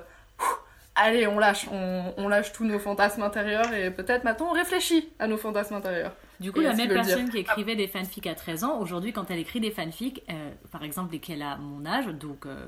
[0.94, 5.26] allez, on lâche, on, lâche tous nos fantasmes intérieurs et peut-être maintenant on réfléchit à
[5.26, 6.12] nos fantasmes intérieurs.
[6.40, 9.38] Du coup, la même personne qui écrivait des fanfics à 13 ans, aujourd'hui, quand elle
[9.38, 12.66] écrit des fanfics, euh, par exemple, dès qu'elle a mon âge, donc euh,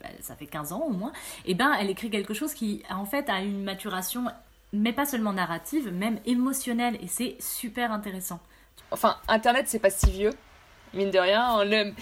[0.00, 1.12] bah, ça fait 15 ans au moins,
[1.46, 4.26] et eh ben elle écrit quelque chose qui, en fait, a une maturation,
[4.72, 8.40] mais pas seulement narrative, même émotionnelle, et c'est super intéressant.
[8.90, 10.32] Enfin, Internet, c'est pas si vieux
[10.94, 11.62] mine de rien.
[11.64, 11.92] les,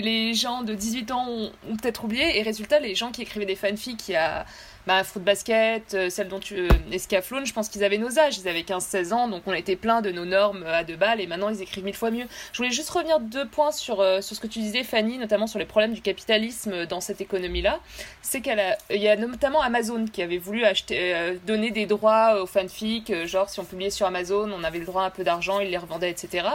[0.00, 3.46] les, gens de 18 ans ont, ont peut-être oublié, et résultat, les gens qui écrivaient
[3.46, 4.46] des fanfics il y a
[4.86, 6.56] bah, Fruit Basket, euh, celle dont tu.
[6.56, 8.38] Euh, Escaflowne, je pense qu'ils avaient nos âges.
[8.38, 11.26] Ils avaient 15-16 ans, donc on était plein de nos normes à deux balles, et
[11.26, 12.26] maintenant ils écrivent mille fois mieux.
[12.52, 15.46] Je voulais juste revenir deux points sur, euh, sur ce que tu disais, Fanny, notamment
[15.46, 17.80] sur les problèmes du capitalisme dans cette économie-là.
[18.22, 23.12] C'est qu'il y a notamment Amazon qui avait voulu acheter, donner des droits aux fanfics,
[23.26, 25.70] genre si on publiait sur Amazon, on avait le droit à un peu d'argent, ils
[25.70, 26.48] les revendaient, etc.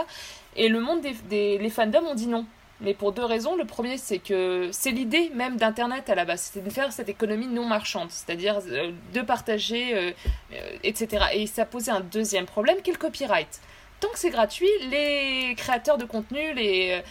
[0.56, 2.44] Et le monde des, des les fandoms ont dit non
[2.80, 3.56] mais pour deux raisons.
[3.56, 7.08] Le premier, c'est que c'est l'idée même d'Internet à la base, c'était de faire cette
[7.08, 10.10] économie non marchande, c'est-à-dire euh, de partager, euh,
[10.52, 11.26] euh, etc.
[11.34, 13.60] Et ça posait un deuxième problème, qui est le copyright.
[14.00, 17.02] Tant que c'est gratuit, les créateurs de contenu, les,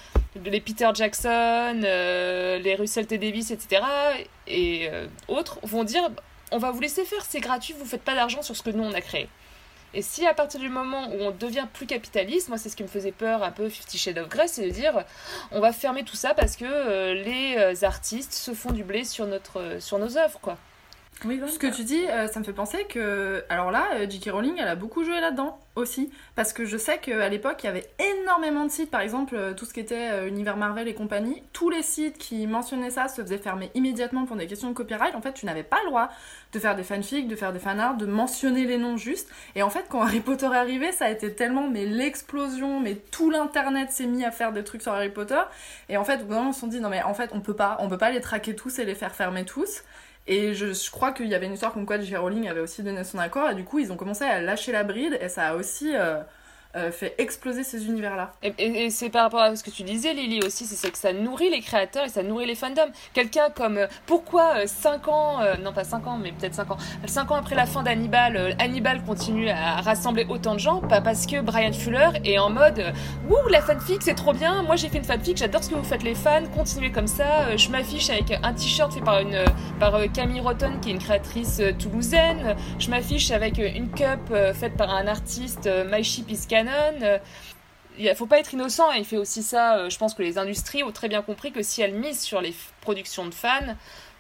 [0.44, 3.20] les Peter Jackson, les Russell T.
[3.20, 3.84] Davis, etc.,
[4.48, 4.90] et
[5.28, 6.10] autres, vont dire
[6.52, 8.84] on va vous laisser faire, c'est gratuit, vous faites pas d'argent sur ce que nous
[8.84, 9.30] on a créé.
[9.94, 12.84] Et si à partir du moment où on devient plus capitaliste, moi c'est ce qui
[12.84, 15.04] me faisait peur un peu Fifty Shades of Grey, c'est de dire
[15.52, 19.04] on va fermer tout ça parce que euh, les euh, artistes se font du blé
[19.04, 20.58] sur, notre, euh, sur nos œuvres, quoi.
[21.26, 23.44] Oui, Ce que tu dis, euh, ça me fait penser que.
[23.50, 24.32] Alors là, euh, J.K.
[24.32, 26.12] Rowling, elle a beaucoup joué là-dedans aussi.
[26.36, 27.90] Parce que je sais qu'à l'époque, il y avait
[28.22, 31.44] énormément de sites, par exemple, euh, tout ce qui était univers Marvel et compagnie.
[31.52, 35.14] Tous les sites qui mentionnaient ça se faisaient fermer immédiatement pour des questions de copyright.
[35.14, 36.10] En fait, tu n'avais pas le droit
[36.54, 39.30] de faire des fanfics, de faire des fanarts, de mentionner les noms juste.
[39.56, 42.96] Et en fait, quand Harry Potter est arrivé, ça a été tellement, mais l'explosion, mais
[42.96, 45.42] tout l'internet s'est mis à faire des trucs sur Harry Potter.
[45.90, 47.42] Et en fait, au bout d'un moment, on se dit, non mais en fait, on
[47.42, 49.84] peut pas, on peut pas les traquer tous et les faire fermer tous.
[50.28, 52.18] Et je, crois qu'il y avait une histoire comme quoi J.K.
[52.18, 54.84] Rowling avait aussi donné son accord, et du coup, ils ont commencé à lâcher la
[54.84, 55.92] bride, et ça a aussi
[56.76, 58.32] euh, fait exploser ces univers-là.
[58.44, 61.50] Et, c'est par rapport à ce que tu disais, Lily, aussi, c'est que ça nourrit
[61.50, 62.92] les créateurs et ça nourrit les fandoms.
[63.16, 63.80] Quelqu'un comme.
[63.80, 67.36] euh, pourquoi 5 ans, euh, non pas 5 ans, mais peut-être 5 ans, 5 ans
[67.38, 71.74] après la fin d'Hannibal, Hannibal continue à rassembler autant de gens Pas parce que Brian
[71.74, 72.94] Fuller est en mode
[73.30, 75.84] Ouh, la fanfic, c'est trop bien, moi j'ai fait une fanfic, j'adore ce que vous
[75.84, 77.56] faites les fans, continuez comme ça.
[77.58, 79.44] Je m'affiche avec un t-shirt fait par, une,
[79.80, 82.56] par Camille Rotten, qui est une créatrice toulousaine.
[82.78, 87.02] Je m'affiche avec une cup faite par un artiste, My Ship is Canon.
[87.02, 87.18] Euh,
[88.00, 89.78] il faut pas être innocent et il fait aussi ça.
[89.78, 92.42] euh, je pense que les industries ont très bien compris que si elles misent sur
[92.42, 93.76] les productions de fans,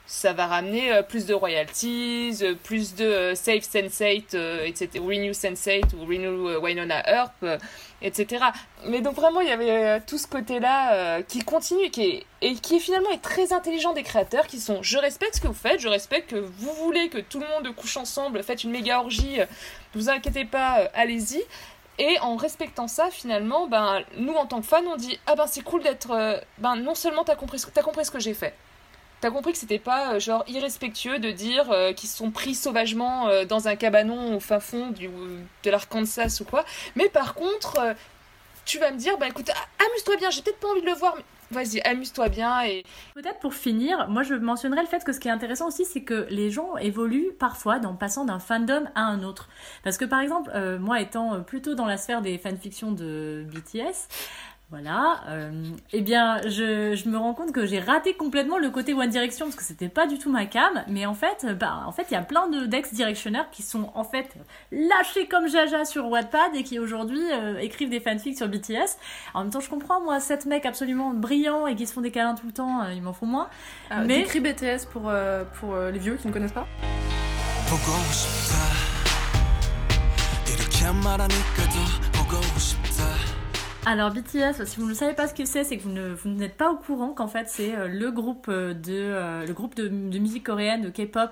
[0.05, 5.95] ça va ramener euh, plus de royalties, plus de Save Sense8, euh, etc., Renew Sense8
[5.95, 7.45] ou Renew Winona Earp,
[8.01, 8.43] etc.
[8.87, 11.85] Mais donc vraiment, il y avait tout ce côté-là qui continue
[12.41, 15.53] et qui, finalement est très intelligent des créateurs qui sont je respecte ce que vous
[15.53, 18.99] faites, je respecte que vous voulez que tout le monde couche ensemble, faites une méga
[18.99, 19.45] orgie, ne
[19.93, 21.43] vous inquiétez pas, allez-y.
[21.99, 25.45] Et en respectant ça, finalement, ben, nous, en tant que fans, on dit Ah ben,
[25.47, 26.11] c'est cool d'être.
[26.11, 28.55] euh, ben, non seulement t'as compris, compris ce que j'ai fait.
[29.21, 32.55] T'as compris que c'était pas euh, genre irrespectueux de dire euh, qu'ils se sont pris
[32.55, 36.63] sauvagement dans un cabanon au fin fond du, de l'Arkansas ou quoi.
[36.95, 37.95] Mais par contre,
[38.65, 40.93] tu vas me dire Bah écoute, a- amuse-toi bien, j'ai peut-être pas envie de le
[40.93, 41.15] voir,
[41.51, 42.61] vas-y, amuse-toi bien.
[42.63, 42.83] Et
[43.13, 46.03] Peut-être pour finir, moi je mentionnerais le fait que ce qui est intéressant aussi, c'est
[46.03, 49.49] que les gens évoluent parfois en passant d'un fandom à un autre.
[49.83, 53.45] Parce que par exemple, euh, moi étant euh, plutôt dans la sphère des fanfictions de
[53.53, 54.07] BTS,
[54.69, 55.63] voilà, euh,
[55.93, 59.47] eh bien je, je me rends compte que j'ai raté complètement le côté One Direction
[59.47, 60.83] parce que c'était pas du tout ma cam.
[60.87, 63.91] Mais en fait, euh, bah, en fait, il y a plein de d'ex-directionnaires qui sont
[63.95, 64.29] en fait
[64.71, 68.97] lâchés comme Jaja sur Wattpad et qui aujourd'hui euh, écrivent des fanfics sur BTS.
[69.33, 72.11] En même temps, je comprends, moi, sept mecs absolument brillants et qui se font des
[72.11, 73.49] câlins tout le temps, euh, il m'en faut moins.
[73.91, 76.67] Euh, mais Décris BTS pour, euh, pour euh, les vieux qui ne connaissent pas.
[83.91, 86.69] Alors BTS, si vous ne savez pas ce que c'est, c'est que vous n'êtes pas
[86.69, 90.89] au courant qu'en fait c'est euh, le groupe euh, de euh, de, musique coréenne de
[90.91, 91.31] K-pop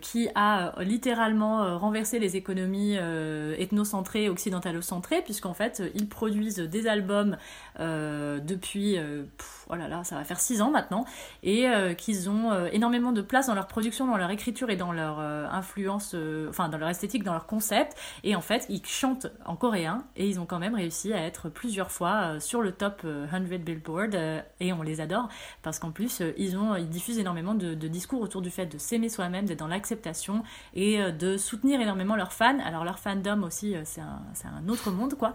[0.00, 7.36] qui a littéralement renversé les économies euh, ethnocentrées, occidentalocentrées, puisqu'en fait ils produisent des albums
[7.78, 8.94] depuis
[9.36, 11.04] pff, oh là là, ça va faire six ans maintenant,
[11.42, 15.18] et qu'ils ont énormément de place dans leur production, dans leur écriture et dans leur
[15.18, 16.14] influence,
[16.48, 17.96] enfin dans leur esthétique, dans leur concept.
[18.24, 21.48] Et en fait, ils chantent en coréen et ils ont quand même réussi à être
[21.56, 25.28] plusieurs fois euh, sur le top euh, 100 Billboard euh, et on les adore
[25.62, 28.78] parce qu'en plus euh, ils ont ils diffusent énormément de, discours autour du fait de
[28.78, 30.44] s'aimer soi-même, d'être dans l'acceptation
[30.74, 32.58] et euh, de soutenir énormément leurs fans.
[32.64, 35.32] Alors leur fandom aussi euh, c'est un, un autre monde quoi.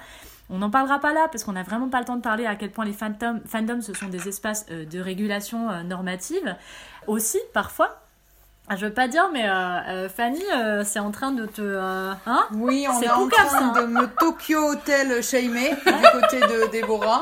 [0.53, 2.57] On n'en parlera pas là parce qu'on n'a vraiment pas le temps de parler à
[2.57, 6.57] quel point les fandoms, fandoms ce sont des espaces euh, de régulation euh, normative.
[7.07, 8.01] Aussi, parfois,
[8.69, 11.61] je veux pas dire, mais euh, euh, Fanny, euh, c'est en train de te.
[11.61, 13.73] euh, hein Oui, on C'est est en ça, train hein.
[13.81, 15.91] de me Tokyo Hotel shamer du
[16.21, 17.21] côté de Déborah.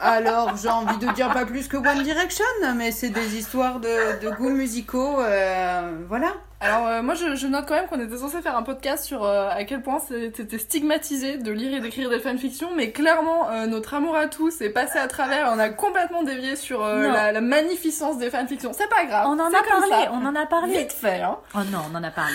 [0.00, 2.44] Alors, j'ai envie de dire pas plus que One Direction,
[2.76, 6.34] mais c'est des histoires de, de goûts musicaux, euh, voilà.
[6.60, 9.22] Alors euh, moi je, je note quand même qu'on était censé faire un podcast sur
[9.24, 13.66] euh, à quel point c'était stigmatisé de lire et d'écrire des fanfictions, mais clairement euh,
[13.66, 17.12] notre amour à tous est passé à travers et on a complètement dévié sur euh,
[17.12, 18.72] la, la magnificence des fanfictions.
[18.72, 19.26] C'est pas grave.
[19.28, 20.10] On en a parlé, ça.
[20.12, 20.78] on en a parlé.
[20.78, 21.36] Vite fait, hein.
[21.54, 22.34] Oh non, on en a parlé.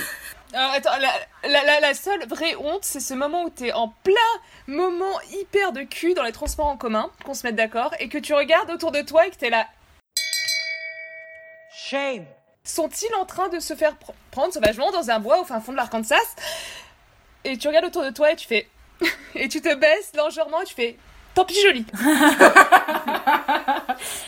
[0.53, 1.11] Alors, attends, la,
[1.49, 4.13] la, la, la seule vraie honte, c'est ce moment où t'es en plein
[4.67, 8.19] moment hyper de cul dans les transports en commun, qu'on se mette d'accord, et que
[8.19, 9.65] tu regardes autour de toi et que t'es là.
[11.75, 12.25] Shame.
[12.63, 15.71] Sont-ils en train de se faire pr- prendre sauvagement dans un bois au fin fond
[15.71, 16.15] de l'Arkansas?
[17.43, 18.69] Et tu regardes autour de toi et tu fais.
[19.35, 20.97] et tu te baisses légèrement et tu fais.
[21.33, 21.83] Tant pis, joli.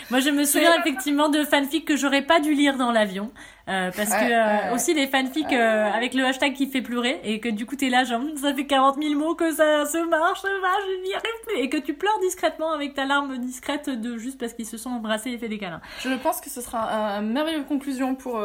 [0.10, 3.32] Moi, je me souviens effectivement de fanfics que j'aurais pas dû lire dans l'avion.
[3.68, 7.40] Euh, parce que euh, aussi les fanfics euh, avec le hashtag qui fait pleurer et
[7.40, 10.42] que du coup t'es là genre ça fait 40 000 mots que ça se marche,
[10.42, 13.90] ça marche, je n'y arrive plus et que tu pleures discrètement avec ta larme discrète
[13.90, 15.82] de juste parce qu'ils se sont embrassés et fait des câlins.
[16.00, 18.40] Je pense que ce sera un, un merveilleux conclusion pour,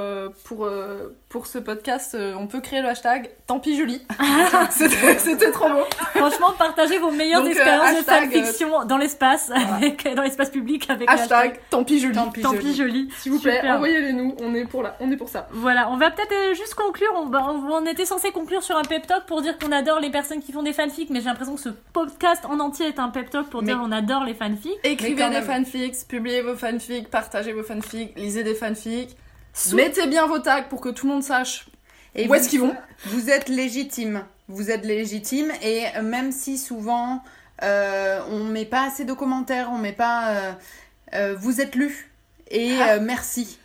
[0.45, 0.69] pour,
[1.29, 2.17] pour ce podcast.
[2.39, 4.07] On peut créer le hashtag tant pis Julie.
[4.71, 5.85] C'était trop beau.
[6.15, 10.51] Franchement, partagez vos meilleures Donc, expériences de hashtag, fanfiction fiction dans l'espace, avec dans l'espace
[10.51, 12.15] public avec le Hashtag, tant pis joli.
[12.15, 13.11] Tant pis Tant joli.
[13.19, 15.49] S'il vous plaît, envoyez-les nous, on est pour là, on est pour ça.
[15.53, 17.11] Voilà, on va peut-être euh, juste conclure.
[17.17, 20.01] On, va- on- on était censé conclure sur un pep talk pour dire qu'on adore
[20.01, 22.99] les personnes qui font des fanfics, mais j'ai l'impression que ce podcast en entier est
[22.99, 24.73] un pep talk pour Mais- dire on adore les fanfics.
[24.85, 25.45] Écrivez des même.
[25.45, 29.17] fanfics, publiez vos fanfics, partagez vos fanfics, lisez des fanfics.
[29.53, 31.67] Sous- Mettez bien vos tags pour que tout le monde sache
[32.15, 32.75] Et où est-ce qu'ils vont.
[33.07, 34.25] Vous êtes légitime.
[34.49, 37.23] Vous êtes légitime et même si souvent
[37.63, 40.29] euh, on met pas assez de commentaires, on met pas.
[40.31, 40.53] euh,
[41.15, 42.11] euh, vous êtes lus
[42.51, 42.93] et Ah.
[42.95, 43.59] euh, merci.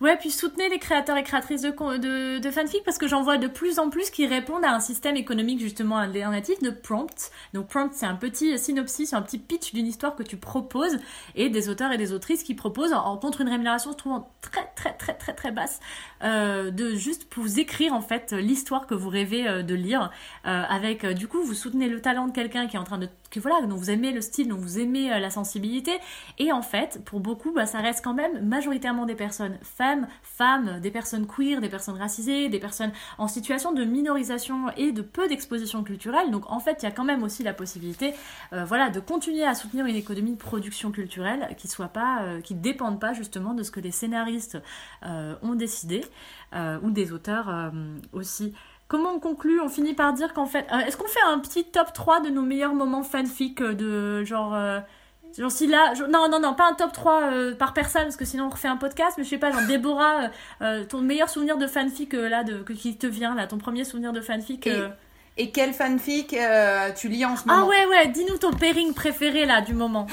[0.00, 3.38] Ouais, puis soutenez les créateurs et créatrices de, de, de fanfic parce que j'en vois
[3.38, 7.30] de plus en plus qui répondent à un système économique justement alternatif de prompt.
[7.52, 10.98] Donc prompt, c'est un petit synopsis, un petit pitch d'une histoire que tu proposes
[11.34, 14.68] et des auteurs et des autrices qui proposent en, en contre une rémunération souvent très
[14.76, 15.80] très très très très basse
[16.24, 20.10] euh, de juste vous écrire en fait l'histoire que vous rêvez euh, de lire.
[20.46, 23.08] Euh, avec du coup vous soutenez le talent de quelqu'un qui est en train de
[23.30, 25.92] que voilà dont vous aimez le style dont vous aimez la sensibilité.
[26.38, 30.80] Et en fait pour beaucoup bah, ça reste quand même majoritairement des personnes femmes femmes
[30.80, 35.28] des personnes queer des personnes racisées des personnes en situation de minorisation et de peu
[35.28, 36.30] d'exposition culturelle.
[36.30, 38.14] Donc en fait il y a quand même aussi la possibilité
[38.52, 43.00] voilà de continuer à soutenir une économie de production culturelle qui soit pas qui dépende
[43.00, 44.58] pas justement de ce que les scénaristes
[45.02, 46.04] ont décidé
[46.54, 47.70] euh, ou des auteurs euh,
[48.12, 48.54] aussi.
[48.88, 49.60] Comment on conclut?
[49.60, 50.66] On finit par dire qu'en fait...
[50.72, 54.24] euh, Est-ce qu'on fait un petit top 3 de nos meilleurs moments fanfic euh, de
[54.24, 54.56] genre...
[55.36, 58.24] Genre si là, non non non pas un top 3 euh, par personne parce que
[58.24, 60.30] sinon on refait un podcast mais je sais pas genre Déborah
[60.62, 63.58] euh, ton meilleur souvenir de fanfic euh, là de que, qui te vient là ton
[63.58, 64.80] premier souvenir de fanfic Et,
[65.36, 66.36] et quel fanfic
[66.96, 67.66] tu lis en ce ah moment?
[67.66, 70.06] ouais ouais dis-nous ton pairing préféré là du moment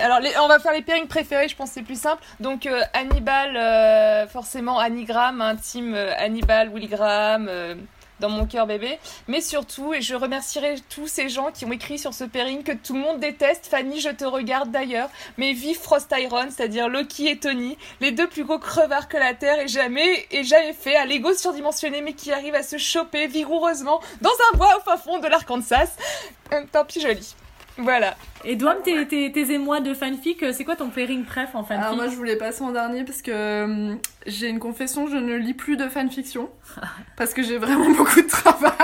[0.00, 2.22] Alors, on va faire les pairings préférés, je pense que c'est plus simple.
[2.40, 7.50] Donc, euh, Hannibal, euh, forcément, Annie Graham, un team euh, Hannibal, Willy Graham,
[8.18, 8.98] dans mon cœur bébé.
[9.28, 12.72] Mais surtout, et je remercierai tous ces gens qui ont écrit sur ce pairing que
[12.72, 13.66] tout le monde déteste.
[13.66, 15.10] Fanny, je te regarde d'ailleurs.
[15.36, 19.34] Mais vive Frost Iron, c'est-à-dire Loki et Tony, les deux plus gros crevards que la
[19.34, 23.26] Terre ait jamais, ait jamais fait, à l'ego surdimensionné, mais qui arrivent à se choper
[23.26, 25.96] vigoureusement dans un bois au fin fond de l'Arkansas.
[26.72, 27.34] Tant pis, joli.
[27.82, 28.14] Voilà.
[28.44, 31.64] et Douam tes, tes, tes émois de fanfic euh, c'est quoi ton pairing préf en
[31.64, 33.94] fanfic Alors moi je voulais passer en dernier parce que euh,
[34.26, 36.50] j'ai une confession, je ne lis plus de fanfiction
[37.16, 38.74] parce que j'ai vraiment beaucoup de travail.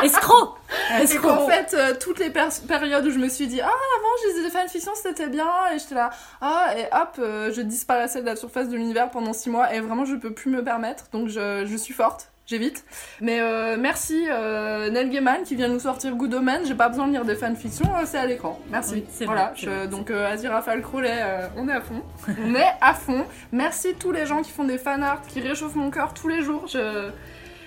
[0.04, 0.56] escroc
[0.98, 4.08] Et escroc qu'en fait, euh, toutes les périodes où je me suis dit, ah, avant,
[4.22, 6.10] je lisais des fanfictions, c'était bien, et j'étais là,
[6.40, 9.80] ah, et hop, euh, je disparaissais de la surface de l'univers pendant six mois, et
[9.80, 12.30] vraiment, je peux plus me permettre, donc je, je suis forte.
[12.50, 12.84] J'évite.
[13.20, 16.62] Mais euh, merci euh, Neil Gaiman qui vient nous sortir Good Omen.
[16.66, 18.58] J'ai pas besoin de lire des fanfictions, euh, c'est à l'écran.
[18.72, 18.94] Merci.
[18.94, 19.44] Oui, c'est voilà.
[19.44, 19.86] vrai, c'est je- vrai.
[19.86, 22.02] donc euh, Azira Fall Crowley, euh, on est à fond.
[22.44, 23.24] on est à fond.
[23.52, 26.66] Merci tous les gens qui font des fanarts, qui réchauffent mon cœur tous les jours.
[26.66, 27.10] Je...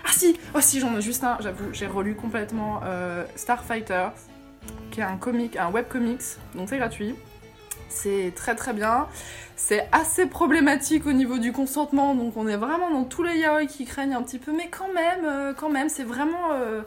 [0.06, 2.82] Ah si, oh si, j'en ai juste un, j'avoue, j'ai relu complètement
[3.38, 4.08] Starfighter,
[4.92, 6.24] qui est un comic, un webcomics,
[6.56, 7.16] donc c'est gratuit.
[7.94, 9.08] C'est très très bien.
[9.56, 13.66] C'est assez problématique au niveau du consentement, donc on est vraiment dans tous les yaoi
[13.66, 16.54] qui craignent un petit peu, mais quand même, euh, quand même, c'est vraiment...
[16.54, 16.82] euh,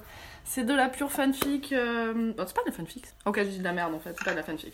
[0.44, 1.72] c'est de la pure fanfic.
[1.72, 3.04] euh, bon, c'est pas de la fanfic.
[3.24, 4.72] Ok, je dis de la merde en fait, c'est pas de la fanfic.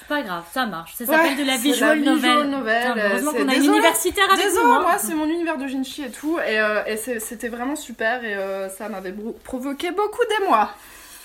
[0.00, 2.50] c'est pas grave ça marche ça Ouais, s'appelle de la c'est visual la visual novel,
[2.50, 4.80] novel, Putain, heureusement qu'on a une universitaire avec Désolé, nous hein.
[4.82, 8.68] moi c'est mon univers de Jinchi et tout, et, euh, c'était vraiment super, et euh,
[8.70, 10.70] ça m'avait provoqué beaucoup d'émoi.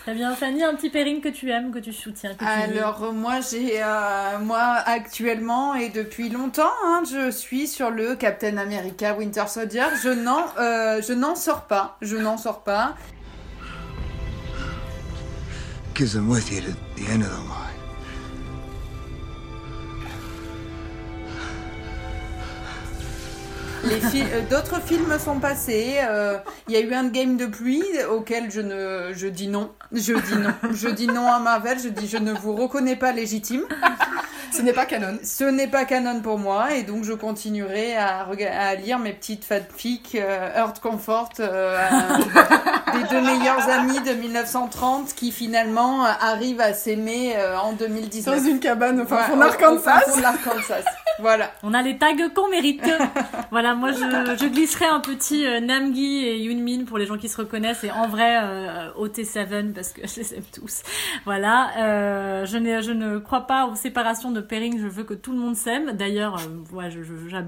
[0.04, 2.45] Très bien, Fanny, un petit pairing que tu aimes, que tu soutiens, que tu.
[2.45, 8.58] Alors moi j'ai euh, moi actuellement et depuis longtemps hein, je suis sur le Captain
[8.58, 9.86] America Winter Soldier.
[10.04, 12.95] Je n'en euh, je n'en sors pas, je n'en sors pas.
[15.93, 17.73] Because I'm with you to the end of the line.
[23.90, 25.96] Fi- euh, d'autres films sont passés.
[26.10, 29.72] euh, Il y a eu un game de pluie auquel je ne je dis non.
[29.92, 30.54] Je dis non.
[30.74, 31.78] Je dis non à Marvel.
[31.84, 33.64] Je dis je ne vous reconnais pas légitime.
[34.52, 35.18] Ce n'est pas canon.
[35.24, 38.28] Ce n'est pas canon pour moi et donc je continuerai à,
[38.76, 41.80] lire mes petites fanfics euh, Earth Comfort, euh,
[42.94, 48.38] des deux meilleurs amis de 1930 qui finalement arrivent à s'aimer en 2019.
[48.44, 50.84] Dans une cabane au fin Ouais, fond au- d'Arkansas.
[51.20, 51.51] Voilà.
[51.64, 52.84] On a les tags qu'on mérite.
[53.51, 57.30] voilà, moi je, je glisserai un petit euh, Namgi et Yunmin pour les gens qui
[57.30, 60.82] se reconnaissent et en vrai euh, OT7 parce que je les aime tous.
[61.26, 65.32] Voilà, euh, je, je ne crois pas aux séparations de pairing, je veux que tout
[65.32, 65.91] le monde s'aime.
[65.93, 66.89] D'ailleurs, euh, ouais,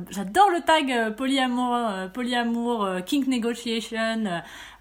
[0.10, 4.24] j'adore le tag euh, polyamour, euh, polyamour, kink negotiation.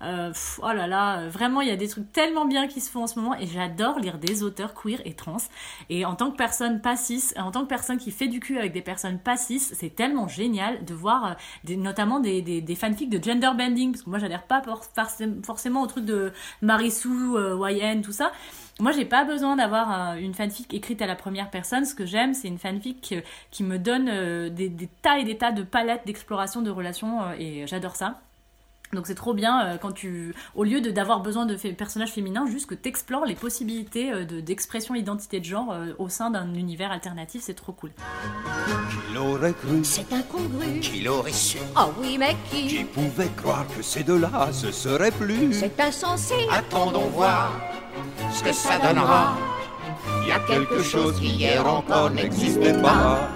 [0.01, 3.05] pff, oh là là, vraiment il y a des trucs tellement bien qui se font
[3.05, 5.39] en ce moment et j'adore lire des auteurs queer et trans.
[5.89, 8.59] Et en tant que personne pas cis, en tant que personne qui fait du cul
[8.59, 11.37] avec des personnes pas cis, c'est tellement génial de voir
[11.69, 14.63] euh, notamment des, fanfics de gender bending, parce que moi j'adhère pas
[15.45, 18.33] forcément- au truc de Marisou, euh, YN, tout ça.
[18.81, 21.85] Moi, j'ai pas besoin d'avoir euh, une fanfic écrite à la première personne.
[21.85, 23.21] Ce que j'aime, c'est une fanfic euh,
[23.53, 24.07] qui me donne
[24.51, 28.21] des, des tas et des tas de palettes d'exploration de relations, et j'adore ça.
[28.93, 32.47] Donc c'est trop bien euh, quand tu, au lieu de d'avoir besoin de personnages féminins,
[32.47, 36.55] juste que t'explores les possibilités euh, de d'expression identité de genre euh, au sein d'un
[36.55, 37.91] univers alternatif, c'est trop cool.
[37.91, 40.81] Qui l'aurait cru C'est incongru.
[40.81, 42.69] Qui l'aurait su Oh oui, mais qui?
[42.69, 46.35] Qui pouvait croire que ces deux-là se seraient plus C'est insensé.
[46.51, 47.53] Attendons voir
[48.33, 49.37] ce que ça donnera.
[50.23, 53.29] Il y a quelque chose qui hier encore n'existait pas.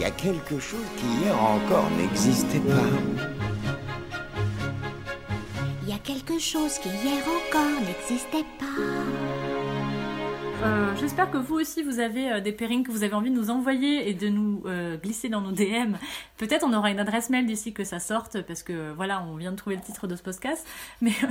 [0.00, 3.20] Il y a quelque chose qui hier encore n'existait pas.
[5.82, 8.64] Il y a quelque chose qui hier encore n'existait pas.
[10.64, 13.34] Euh, J'espère que vous aussi vous avez euh, des pairings que vous avez envie de
[13.36, 15.96] nous envoyer et de nous euh, glisser dans nos DM.
[16.38, 19.50] Peut-être on aura une adresse mail d'ici que ça sorte parce que voilà, on vient
[19.52, 20.66] de trouver le titre de ce podcast.
[21.02, 21.26] Mais euh,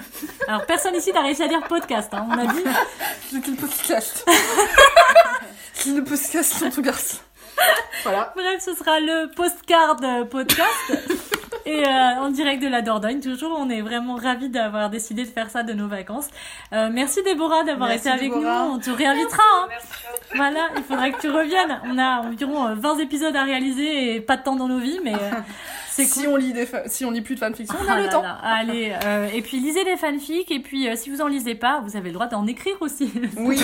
[0.48, 2.14] alors personne ici n'a réussi à dire podcast.
[2.14, 2.64] hein, on a dit.
[3.32, 4.30] C'est le podcast.
[5.74, 7.18] C'est le podcast ton garçon.
[8.04, 8.34] Voilà.
[8.36, 10.94] Bref, ce sera le postcard euh, podcast.
[11.66, 11.90] Et euh,
[12.22, 15.64] en direct de la Dordogne, toujours, on est vraiment ravis d'avoir décidé de faire ça
[15.64, 16.28] de nos vacances.
[16.74, 18.66] Euh, merci Déborah d'avoir été avec Déborah.
[18.66, 18.74] nous.
[18.74, 19.44] On te réinvitera.
[19.64, 19.68] hein.
[20.36, 21.80] Voilà, il faudra que tu reviennes.
[21.86, 25.00] On a environ euh, 20 épisodes à réaliser et pas de temps dans nos vies,
[25.04, 25.32] mais euh,
[25.90, 26.34] c'est Si cool.
[26.34, 28.10] on lit des fa- si on lit plus de fanfiction, on a Ah le là
[28.10, 28.22] temps.
[28.22, 31.56] là, Allez, euh, et puis lisez des fanfics, et puis euh, si vous en lisez
[31.56, 33.12] pas, vous avez le droit d'en écrire aussi.
[33.38, 33.60] Oui.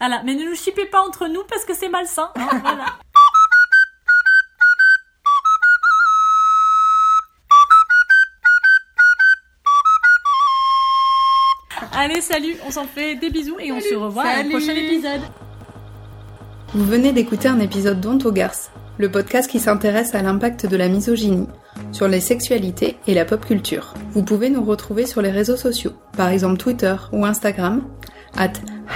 [0.00, 2.30] Voilà, mais ne nous shippez pas entre nous parce que c'est malsain.
[2.36, 2.84] hein, voilà.
[12.00, 15.20] Allez, salut, on s'en fait des bisous et on se revoit à un prochain épisode.
[16.72, 20.88] Vous venez d'écouter un épisode aux garces, le podcast qui s'intéresse à l'impact de la
[20.88, 21.48] misogynie
[21.90, 23.94] sur les sexualités et la pop culture.
[24.12, 27.82] Vous pouvez nous retrouver sur les réseaux sociaux, par exemple Twitter ou Instagram,
[28.36, 28.52] at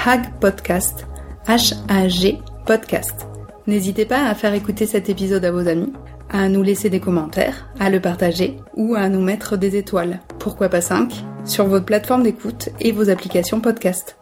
[0.06, 1.04] hagpodcast,
[1.48, 3.26] H-A-G podcast.
[3.66, 5.92] N'hésitez pas à faire écouter cet épisode à vos amis,
[6.32, 10.68] à nous laisser des commentaires, à le partager ou à nous mettre des étoiles, pourquoi
[10.68, 11.12] pas 5,
[11.44, 14.21] sur votre plateforme d'écoute et vos applications podcast.